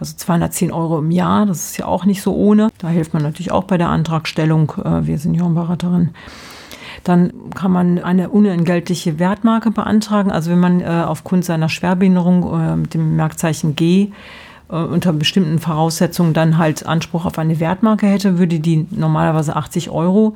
also 0.00 0.16
210 0.16 0.72
Euro 0.72 0.98
im 0.98 1.10
Jahr. 1.10 1.46
Das 1.46 1.70
ist 1.70 1.76
ja 1.76 1.86
auch 1.86 2.04
nicht 2.04 2.22
so 2.22 2.34
ohne. 2.34 2.70
Da 2.78 2.88
hilft 2.88 3.14
man 3.14 3.22
natürlich 3.22 3.52
auch 3.52 3.64
bei 3.64 3.78
der 3.78 3.88
Antragstellung. 3.88 4.72
Äh, 4.82 5.06
wir 5.06 5.18
Seniorenberaterin. 5.18 6.10
Dann 7.04 7.32
kann 7.54 7.70
man 7.70 7.98
eine 8.00 8.30
unentgeltliche 8.30 9.18
Wertmarke 9.18 9.70
beantragen. 9.70 10.32
Also 10.32 10.50
wenn 10.50 10.60
man 10.60 10.80
äh, 10.80 11.04
aufgrund 11.06 11.44
seiner 11.44 11.68
Schwerbehinderung 11.68 12.80
mit 12.80 12.94
dem 12.94 13.14
Merkzeichen 13.14 13.76
G 13.76 14.10
äh, 14.70 14.76
unter 14.76 15.12
bestimmten 15.12 15.58
Voraussetzungen 15.58 16.34
dann 16.34 16.58
halt 16.58 16.86
Anspruch 16.86 17.24
auf 17.24 17.38
eine 17.38 17.60
Wertmarke 17.60 18.06
hätte, 18.06 18.38
würde 18.38 18.60
die 18.60 18.86
normalerweise 18.90 19.56
80 19.56 19.90
Euro 19.90 20.34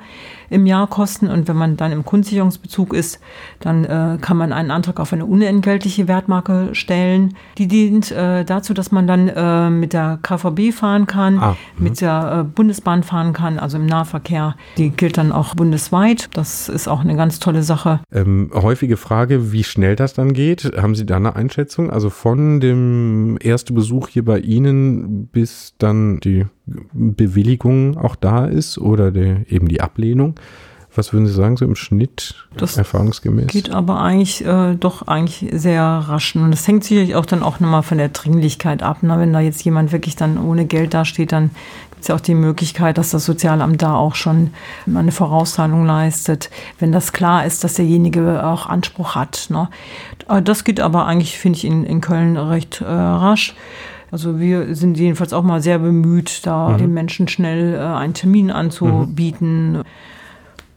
im 0.52 0.66
Jahr 0.66 0.86
kosten. 0.86 1.28
Und 1.28 1.48
wenn 1.48 1.56
man 1.56 1.76
dann 1.76 1.92
im 1.92 2.04
Grundsicherungsbezug 2.04 2.92
ist, 2.94 3.20
dann 3.60 3.84
äh, 3.84 4.18
kann 4.20 4.36
man 4.36 4.52
einen 4.52 4.70
Antrag 4.70 5.00
auf 5.00 5.12
eine 5.12 5.24
unentgeltliche 5.24 6.08
Wertmarke 6.08 6.70
stellen. 6.72 7.34
Die 7.58 7.66
dient 7.66 8.10
äh, 8.10 8.44
dazu, 8.44 8.74
dass 8.74 8.92
man 8.92 9.06
dann 9.06 9.28
äh, 9.28 9.70
mit 9.70 9.92
der 9.92 10.18
KVB 10.22 10.72
fahren 10.74 11.06
kann, 11.06 11.38
ah, 11.38 11.56
mit 11.78 12.00
der 12.00 12.40
äh, 12.40 12.44
Bundesbahn 12.44 13.02
fahren 13.02 13.32
kann, 13.32 13.58
also 13.58 13.78
im 13.78 13.86
Nahverkehr. 13.86 14.56
Die 14.76 14.90
gilt 14.90 15.16
dann 15.16 15.32
auch 15.32 15.54
bundesweit. 15.54 16.28
Das 16.34 16.68
ist 16.68 16.86
auch 16.86 17.00
eine 17.00 17.16
ganz 17.16 17.38
tolle 17.38 17.62
Sache. 17.62 18.00
Ähm, 18.12 18.50
häufige 18.52 18.96
Frage, 18.96 19.52
wie 19.52 19.64
schnell 19.64 19.96
das 19.96 20.12
dann 20.12 20.34
geht. 20.34 20.72
Haben 20.76 20.94
Sie 20.94 21.06
da 21.06 21.16
eine 21.16 21.34
Einschätzung? 21.34 21.90
Also 21.90 22.10
von 22.10 22.60
dem 22.60 23.38
ersten 23.38 23.74
Besuch 23.74 24.08
hier 24.08 24.21
bei 24.22 24.38
Ihnen 24.38 25.26
bis 25.26 25.74
dann 25.78 26.20
die 26.20 26.46
Bewilligung 26.92 27.96
auch 27.96 28.16
da 28.16 28.44
ist 28.46 28.78
oder 28.78 29.10
der, 29.10 29.50
eben 29.50 29.68
die 29.68 29.80
Ablehnung. 29.80 30.34
Was 30.94 31.12
würden 31.14 31.26
Sie 31.26 31.32
sagen, 31.32 31.56
so 31.56 31.64
im 31.64 31.74
Schnitt, 31.74 32.34
das 32.54 32.76
erfahrungsgemäß? 32.76 33.46
Geht 33.46 33.70
aber 33.70 34.00
eigentlich 34.00 34.44
äh, 34.44 34.74
doch 34.74 35.06
eigentlich 35.08 35.50
sehr 35.52 35.82
rasch. 35.82 36.36
Und 36.36 36.50
das 36.50 36.68
hängt 36.68 36.84
sicherlich 36.84 37.14
auch 37.14 37.24
dann 37.24 37.42
auch 37.42 37.60
nochmal 37.60 37.82
von 37.82 37.96
der 37.96 38.10
Dringlichkeit 38.10 38.82
ab. 38.82 39.02
Ne? 39.02 39.18
Wenn 39.18 39.32
da 39.32 39.40
jetzt 39.40 39.64
jemand 39.64 39.92
wirklich 39.92 40.16
dann 40.16 40.36
ohne 40.36 40.66
Geld 40.66 40.92
dasteht, 40.92 41.32
dann 41.32 41.50
gibt 41.90 42.02
es 42.02 42.08
ja 42.08 42.14
auch 42.14 42.20
die 42.20 42.34
Möglichkeit, 42.34 42.98
dass 42.98 43.10
das 43.10 43.24
Sozialamt 43.24 43.80
da 43.80 43.94
auch 43.94 44.14
schon 44.14 44.50
eine 44.86 45.12
Vorauszahlung 45.12 45.86
leistet, 45.86 46.50
wenn 46.78 46.92
das 46.92 47.14
klar 47.14 47.46
ist, 47.46 47.64
dass 47.64 47.74
derjenige 47.74 48.44
auch 48.46 48.66
Anspruch 48.66 49.14
hat. 49.14 49.46
Ne? 49.48 49.70
Äh, 50.28 50.42
das 50.42 50.62
geht 50.62 50.78
aber 50.78 51.06
eigentlich, 51.06 51.38
finde 51.38 51.56
ich, 51.56 51.64
in, 51.64 51.84
in 51.84 52.02
Köln 52.02 52.36
recht 52.36 52.82
äh, 52.82 52.84
rasch. 52.84 53.54
Also 54.12 54.38
wir 54.38 54.74
sind 54.74 54.98
jedenfalls 54.98 55.32
auch 55.32 55.42
mal 55.42 55.62
sehr 55.62 55.78
bemüht, 55.78 56.46
da 56.46 56.68
mhm. 56.68 56.78
den 56.78 56.94
Menschen 56.94 57.28
schnell 57.28 57.74
äh, 57.74 57.78
einen 57.78 58.12
Termin 58.12 58.50
anzubieten. 58.50 59.72
Mhm. 59.72 59.82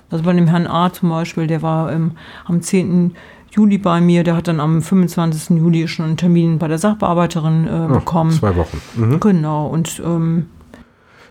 Also 0.10 0.24
bei 0.24 0.32
dem 0.32 0.48
Herrn 0.48 0.67
A 0.67 0.93
zum 0.93 1.10
Beispiel, 1.10 1.45
der 1.45 1.62
war 1.62 1.91
ähm, 1.91 2.12
am 2.45 2.62
10. 2.62 3.13
Juli 3.52 3.78
bei 3.78 4.00
mir, 4.00 4.24
der 4.24 4.38
hat 4.38 4.48
dann 4.48 4.62
am 4.62 4.82
25. 4.82 5.58
Juli 5.58 5.88
schon 5.89 6.06
einen 6.06 6.17
Termin 6.17 6.60
bei 6.60 6.69
der 6.69 6.78
Sachbearbeiterin 6.78 7.67
äh, 7.67 7.93
bekommen. 7.93 8.32
Oh, 8.34 8.39
zwei 8.39 8.56
Wochen. 8.56 8.82
Mhm. 8.95 9.19
Genau, 9.19 9.67
und 9.67 10.02
ähm, 10.04 10.45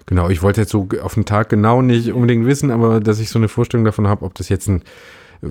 Genau, 0.06 0.28
ich 0.28 0.42
wollte 0.42 0.60
jetzt 0.60 0.70
so 0.70 0.86
auf 1.02 1.14
den 1.14 1.24
Tag 1.24 1.48
genau 1.48 1.80
nicht 1.80 2.12
unbedingt 2.12 2.44
wissen, 2.44 2.70
aber 2.70 3.00
dass 3.00 3.20
ich 3.20 3.30
so 3.30 3.38
eine 3.38 3.48
Vorstellung 3.48 3.86
davon 3.86 4.06
habe, 4.06 4.26
ob 4.26 4.34
das 4.34 4.50
jetzt 4.50 4.68
ein 4.68 4.82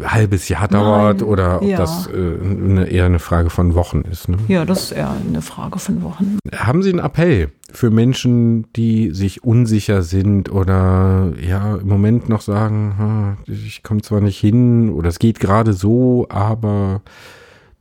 halbes 0.06 0.50
Jahr 0.50 0.68
dauert 0.68 1.20
Nein, 1.20 1.30
oder 1.30 1.62
ob 1.62 1.68
ja. 1.68 1.78
das 1.78 2.08
äh, 2.08 2.12
eine, 2.12 2.86
eher 2.86 3.06
eine 3.06 3.20
Frage 3.20 3.50
von 3.50 3.76
Wochen 3.76 4.02
ist. 4.02 4.30
Ne? 4.30 4.38
Ja, 4.48 4.66
das 4.66 4.84
ist 4.84 4.92
eher 4.92 5.12
eine 5.12 5.42
Frage 5.42 5.80
von 5.80 6.02
Wochen. 6.04 6.38
Haben 6.56 6.84
Sie 6.84 6.90
einen 6.90 7.00
Appell 7.00 7.50
für 7.72 7.90
Menschen, 7.90 8.72
die 8.74 9.12
sich 9.12 9.44
unsicher 9.44 10.04
sind 10.04 10.52
oder 10.52 11.34
ja 11.42 11.78
im 11.78 11.88
Moment 11.88 12.30
noch 12.30 12.42
sagen, 12.42 13.38
ich 13.48 13.84
komme 13.84 14.02
zwar 14.02 14.22
nicht 14.22 14.40
hin 14.40 14.90
oder 14.90 15.10
es 15.10 15.20
geht 15.20 15.40
gerade 15.40 15.74
so, 15.74 16.28
aber 16.30 17.02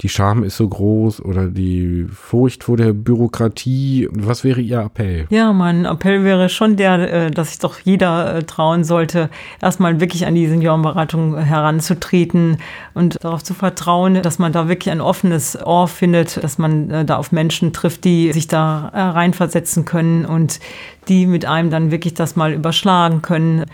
die 0.02 0.08
Scham 0.08 0.42
ist 0.42 0.56
so 0.56 0.68
groß 0.68 1.24
oder 1.24 1.46
die 1.46 2.06
Furcht 2.12 2.64
vor 2.64 2.76
der 2.76 2.92
Bürokratie. 2.92 4.08
Was 4.10 4.42
wäre 4.42 4.60
Ihr 4.60 4.80
Appell? 4.80 5.26
Ja, 5.30 5.52
mein 5.52 5.84
Appell 5.84 6.24
wäre 6.24 6.48
schon 6.48 6.76
der, 6.76 7.12
äh, 7.12 7.30
dass 7.30 7.50
sich 7.50 7.60
doch 7.60 7.78
jeder 7.84 8.34
äh, 8.34 8.42
trauen 8.42 8.82
sollte, 8.82 9.30
erstmal 9.60 10.00
wirklich 10.00 10.26
an 10.26 10.34
die 10.34 10.48
Seniorenberatung 10.48 11.38
heranzutreten 11.38 12.58
und 12.94 13.22
darauf 13.22 13.44
zu 13.44 13.54
vertrauen, 13.54 14.20
dass 14.22 14.40
man 14.40 14.52
da 14.52 14.68
wirklich 14.68 14.90
ein 14.90 15.00
offenes 15.00 15.56
Ohr 15.64 15.86
findet, 15.86 16.42
dass 16.42 16.58
man 16.58 16.90
äh, 16.90 17.04
da 17.04 17.16
auf 17.16 17.30
Menschen 17.30 17.72
trifft, 17.72 18.04
die 18.04 18.32
sich 18.32 18.48
da 18.48 18.90
reinversetzen 18.92 19.84
können 19.84 20.24
und 20.24 20.58
die 21.08 21.26
mit 21.26 21.44
einem 21.44 21.70
dann 21.70 21.90
wirklich 21.90 22.14
das 22.14 22.36
mal 22.36 22.52
überschlagen 22.52 23.22
können, 23.22 23.64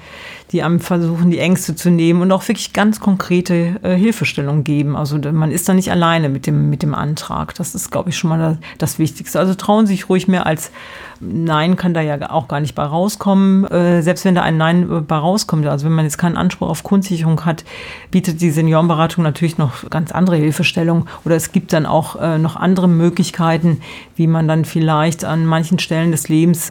die 0.52 0.62
einem 0.62 0.80
versuchen, 0.80 1.30
die 1.30 1.38
Ängste 1.38 1.76
zu 1.76 1.90
nehmen 1.90 2.22
und 2.22 2.32
auch 2.32 2.46
wirklich 2.48 2.72
ganz 2.72 3.00
konkrete 3.00 3.76
äh, 3.82 3.96
Hilfestellung 3.96 4.64
geben. 4.64 4.96
Also 4.96 5.18
man 5.18 5.50
ist 5.50 5.68
da 5.68 5.74
nicht 5.74 5.90
alleine 5.90 6.30
mit 6.30 6.46
dem, 6.46 6.70
mit 6.70 6.82
dem 6.82 6.94
Antrag. 6.94 7.54
Das 7.56 7.74
ist, 7.74 7.90
glaube 7.90 8.10
ich, 8.10 8.16
schon 8.16 8.30
mal 8.30 8.38
das, 8.38 8.56
das 8.78 8.98
Wichtigste. 8.98 9.38
Also 9.38 9.54
trauen 9.54 9.86
Sie 9.86 9.94
sich 9.94 10.08
ruhig 10.08 10.26
mehr 10.26 10.46
als 10.46 10.70
Nein 11.20 11.74
kann 11.76 11.94
da 11.94 12.00
ja 12.00 12.30
auch 12.30 12.46
gar 12.46 12.60
nicht 12.60 12.76
bei 12.76 12.84
rauskommen. 12.84 13.64
Äh, 13.64 14.02
selbst 14.02 14.24
wenn 14.24 14.36
da 14.36 14.42
ein 14.42 14.56
Nein 14.56 14.84
äh, 14.84 15.00
bei 15.00 15.16
rauskommt, 15.16 15.66
also 15.66 15.84
wenn 15.84 15.92
man 15.92 16.04
jetzt 16.04 16.18
keinen 16.18 16.36
Anspruch 16.36 16.68
auf 16.68 16.84
Grundsicherung 16.84 17.44
hat, 17.44 17.64
bietet 18.10 18.40
die 18.40 18.50
Seniorenberatung 18.50 19.24
natürlich 19.24 19.58
noch 19.58 19.90
ganz 19.90 20.12
andere 20.12 20.36
Hilfestellung. 20.36 21.06
Oder 21.24 21.34
es 21.34 21.50
gibt 21.52 21.72
dann 21.72 21.86
auch 21.86 22.16
äh, 22.16 22.38
noch 22.38 22.56
andere 22.56 22.88
Möglichkeiten, 22.88 23.80
wie 24.14 24.28
man 24.28 24.46
dann 24.46 24.64
vielleicht 24.64 25.24
an 25.24 25.44
manchen 25.44 25.78
Stellen 25.78 26.12
des 26.12 26.28
Lebens 26.28 26.70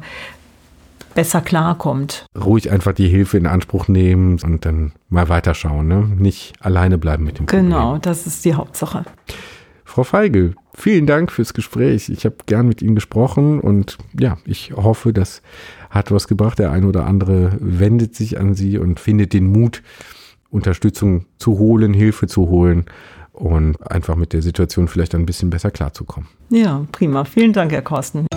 besser 1.17 1.41
klarkommt. 1.41 2.27
Ruhig 2.39 2.69
einfach 2.69 2.93
die 2.93 3.07
Hilfe 3.07 3.39
in 3.39 3.47
Anspruch 3.47 3.87
nehmen 3.87 4.37
und 4.43 4.65
dann 4.65 4.91
mal 5.09 5.29
weiterschauen, 5.29 5.87
ne? 5.87 6.07
Nicht 6.15 6.53
alleine 6.59 6.99
bleiben 6.99 7.23
mit 7.23 7.39
dem 7.39 7.47
Problem. 7.47 7.65
Genau, 7.65 7.97
das 7.97 8.27
ist 8.27 8.45
die 8.45 8.53
Hauptsache. 8.53 9.03
Frau 9.83 10.03
Feigl, 10.03 10.53
vielen 10.75 11.07
Dank 11.07 11.31
fürs 11.31 11.55
Gespräch. 11.55 12.09
Ich 12.09 12.23
habe 12.25 12.35
gern 12.45 12.67
mit 12.67 12.83
Ihnen 12.83 12.93
gesprochen 12.93 13.59
und 13.59 13.97
ja, 14.19 14.37
ich 14.45 14.73
hoffe, 14.75 15.11
das 15.11 15.41
hat 15.89 16.11
was 16.11 16.27
gebracht. 16.27 16.59
Der 16.59 16.71
eine 16.71 16.85
oder 16.85 17.07
andere 17.07 17.57
wendet 17.59 18.13
sich 18.13 18.39
an 18.39 18.53
Sie 18.53 18.77
und 18.77 18.99
findet 18.99 19.33
den 19.33 19.51
Mut, 19.51 19.81
Unterstützung 20.51 21.25
zu 21.39 21.57
holen, 21.57 21.95
Hilfe 21.95 22.27
zu 22.27 22.47
holen 22.49 22.85
und 23.33 23.75
einfach 23.91 24.15
mit 24.15 24.33
der 24.33 24.43
Situation 24.43 24.87
vielleicht 24.87 25.15
ein 25.15 25.25
bisschen 25.25 25.49
besser 25.49 25.71
klarzukommen. 25.71 26.29
Ja, 26.51 26.85
prima. 26.91 27.25
Vielen 27.25 27.53
Dank, 27.53 27.71
Herr 27.71 27.81
Korsten. 27.81 28.27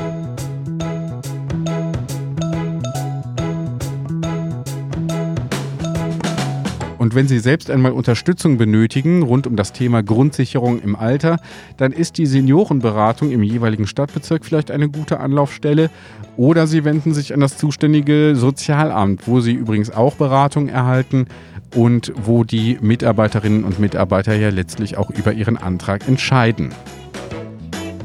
Und 7.11 7.17
wenn 7.17 7.27
Sie 7.27 7.41
selbst 7.41 7.73
einmal 7.73 7.91
Unterstützung 7.91 8.57
benötigen 8.57 9.25
rund 9.25 9.49
um 9.49 9.57
das 9.57 9.73
Thema 9.73 10.01
Grundsicherung 10.01 10.81
im 10.81 10.95
Alter, 10.95 11.41
dann 11.77 11.91
ist 11.91 12.19
die 12.19 12.27
Seniorenberatung 12.27 13.33
im 13.33 13.43
jeweiligen 13.43 13.89
Stadtbezirk 13.89 14.45
vielleicht 14.45 14.71
eine 14.71 14.89
gute 14.89 15.19
Anlaufstelle. 15.19 15.91
Oder 16.37 16.69
Sie 16.69 16.85
wenden 16.85 17.13
sich 17.13 17.35
an 17.35 17.41
das 17.41 17.59
zuständige 17.59 18.37
Sozialamt, 18.37 19.27
wo 19.27 19.41
Sie 19.41 19.55
übrigens 19.55 19.91
auch 19.91 20.15
Beratung 20.15 20.69
erhalten 20.69 21.27
und 21.75 22.13
wo 22.15 22.45
die 22.45 22.79
Mitarbeiterinnen 22.81 23.65
und 23.65 23.81
Mitarbeiter 23.81 24.37
ja 24.37 24.51
letztlich 24.51 24.97
auch 24.97 25.11
über 25.11 25.33
ihren 25.33 25.57
Antrag 25.57 26.07
entscheiden. 26.07 26.69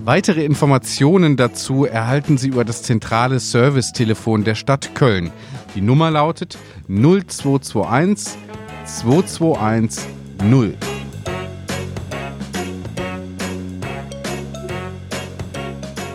Weitere 0.04 0.44
Informationen 0.44 1.38
dazu 1.38 1.86
erhalten 1.86 2.40
Sie 2.40 2.48
über 2.48 2.66
das 2.66 2.82
zentrale 2.82 3.40
Servicetelefon 3.40 4.44
der 4.44 4.56
Stadt 4.56 4.96
Köln. 4.96 5.32
Die 5.76 5.82
Nummer 5.82 6.10
lautet 6.10 6.58
0221 6.88 8.45
2210. 8.86 10.78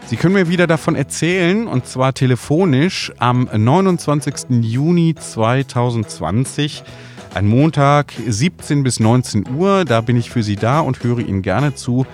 Sie 0.05 0.17
können 0.17 0.35
mir 0.35 0.51
wieder 0.51 0.67
davon 0.67 0.95
erzählen, 0.95 1.67
und 1.67 1.87
zwar 1.87 2.13
telefonisch 2.13 3.11
am 3.17 3.49
29. 3.51 4.61
Juni 4.61 5.15
2020, 5.19 6.85
ein 7.33 7.47
Montag, 7.47 8.13
17 8.29 8.83
bis 8.83 9.01
19 9.01 9.47
Uhr. 9.57 9.87
Da 9.87 10.03
bin 10.03 10.19
ich 10.19 10.29
für 10.29 10.43
Sie 10.43 10.57
da 10.57 10.81
und 10.81 11.03
höre 11.03 11.21
Ihnen 11.21 11.41
gerne 11.41 11.75
zu 11.75 12.05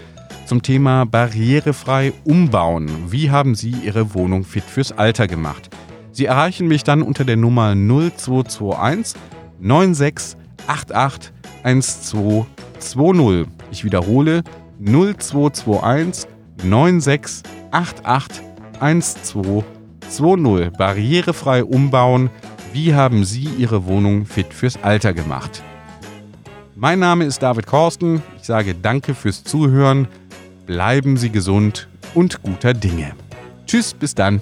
zum 0.47 0.63
Thema 0.63 1.05
barrierefrei 1.05 2.13
umbauen. 2.23 2.89
Wie 3.09 3.33
haben 3.33 3.57
Sie 3.57 3.75
Ihre 3.85 4.15
Wohnung 4.15 4.45
fit 4.45 4.63
fürs 4.63 4.93
Alter 4.93 5.27
gemacht? 5.27 5.69
Sie 6.13 6.27
erreichen 6.27 6.69
mich 6.69 6.85
dann 6.85 7.03
unter 7.03 7.25
der 7.25 7.37
Nummer 7.37 7.75
0221 7.75 9.17
96 9.61 10.40
881220. 10.67 13.47
Ich 13.71 13.85
wiederhole 13.85 14.43
0221 14.81 16.27
9688 16.63 18.43
1220. 18.81 20.71
Barrierefrei 20.77 21.65
umbauen. 21.65 22.31
Wie 22.73 22.95
haben 22.95 23.25
Sie 23.25 23.49
Ihre 23.59 23.87
Wohnung 23.87 24.27
fit 24.27 24.55
fürs 24.55 24.83
Alter 24.83 25.13
gemacht? 25.13 25.63
Mein 26.77 26.99
Name 26.99 27.25
ist 27.25 27.43
David 27.43 27.67
Korsten. 27.67 28.23
Ich 28.39 28.45
sage 28.45 28.75
danke 28.75 29.15
fürs 29.15 29.45
Zuhören. 29.45 30.09
Bleiben 30.67 31.17
Sie 31.17 31.31
gesund 31.31 31.89
und 32.15 32.43
guter 32.43 32.75
Dinge. 32.75 33.13
Tschüss, 33.67 33.93
bis 33.93 34.15
dann. 34.15 34.41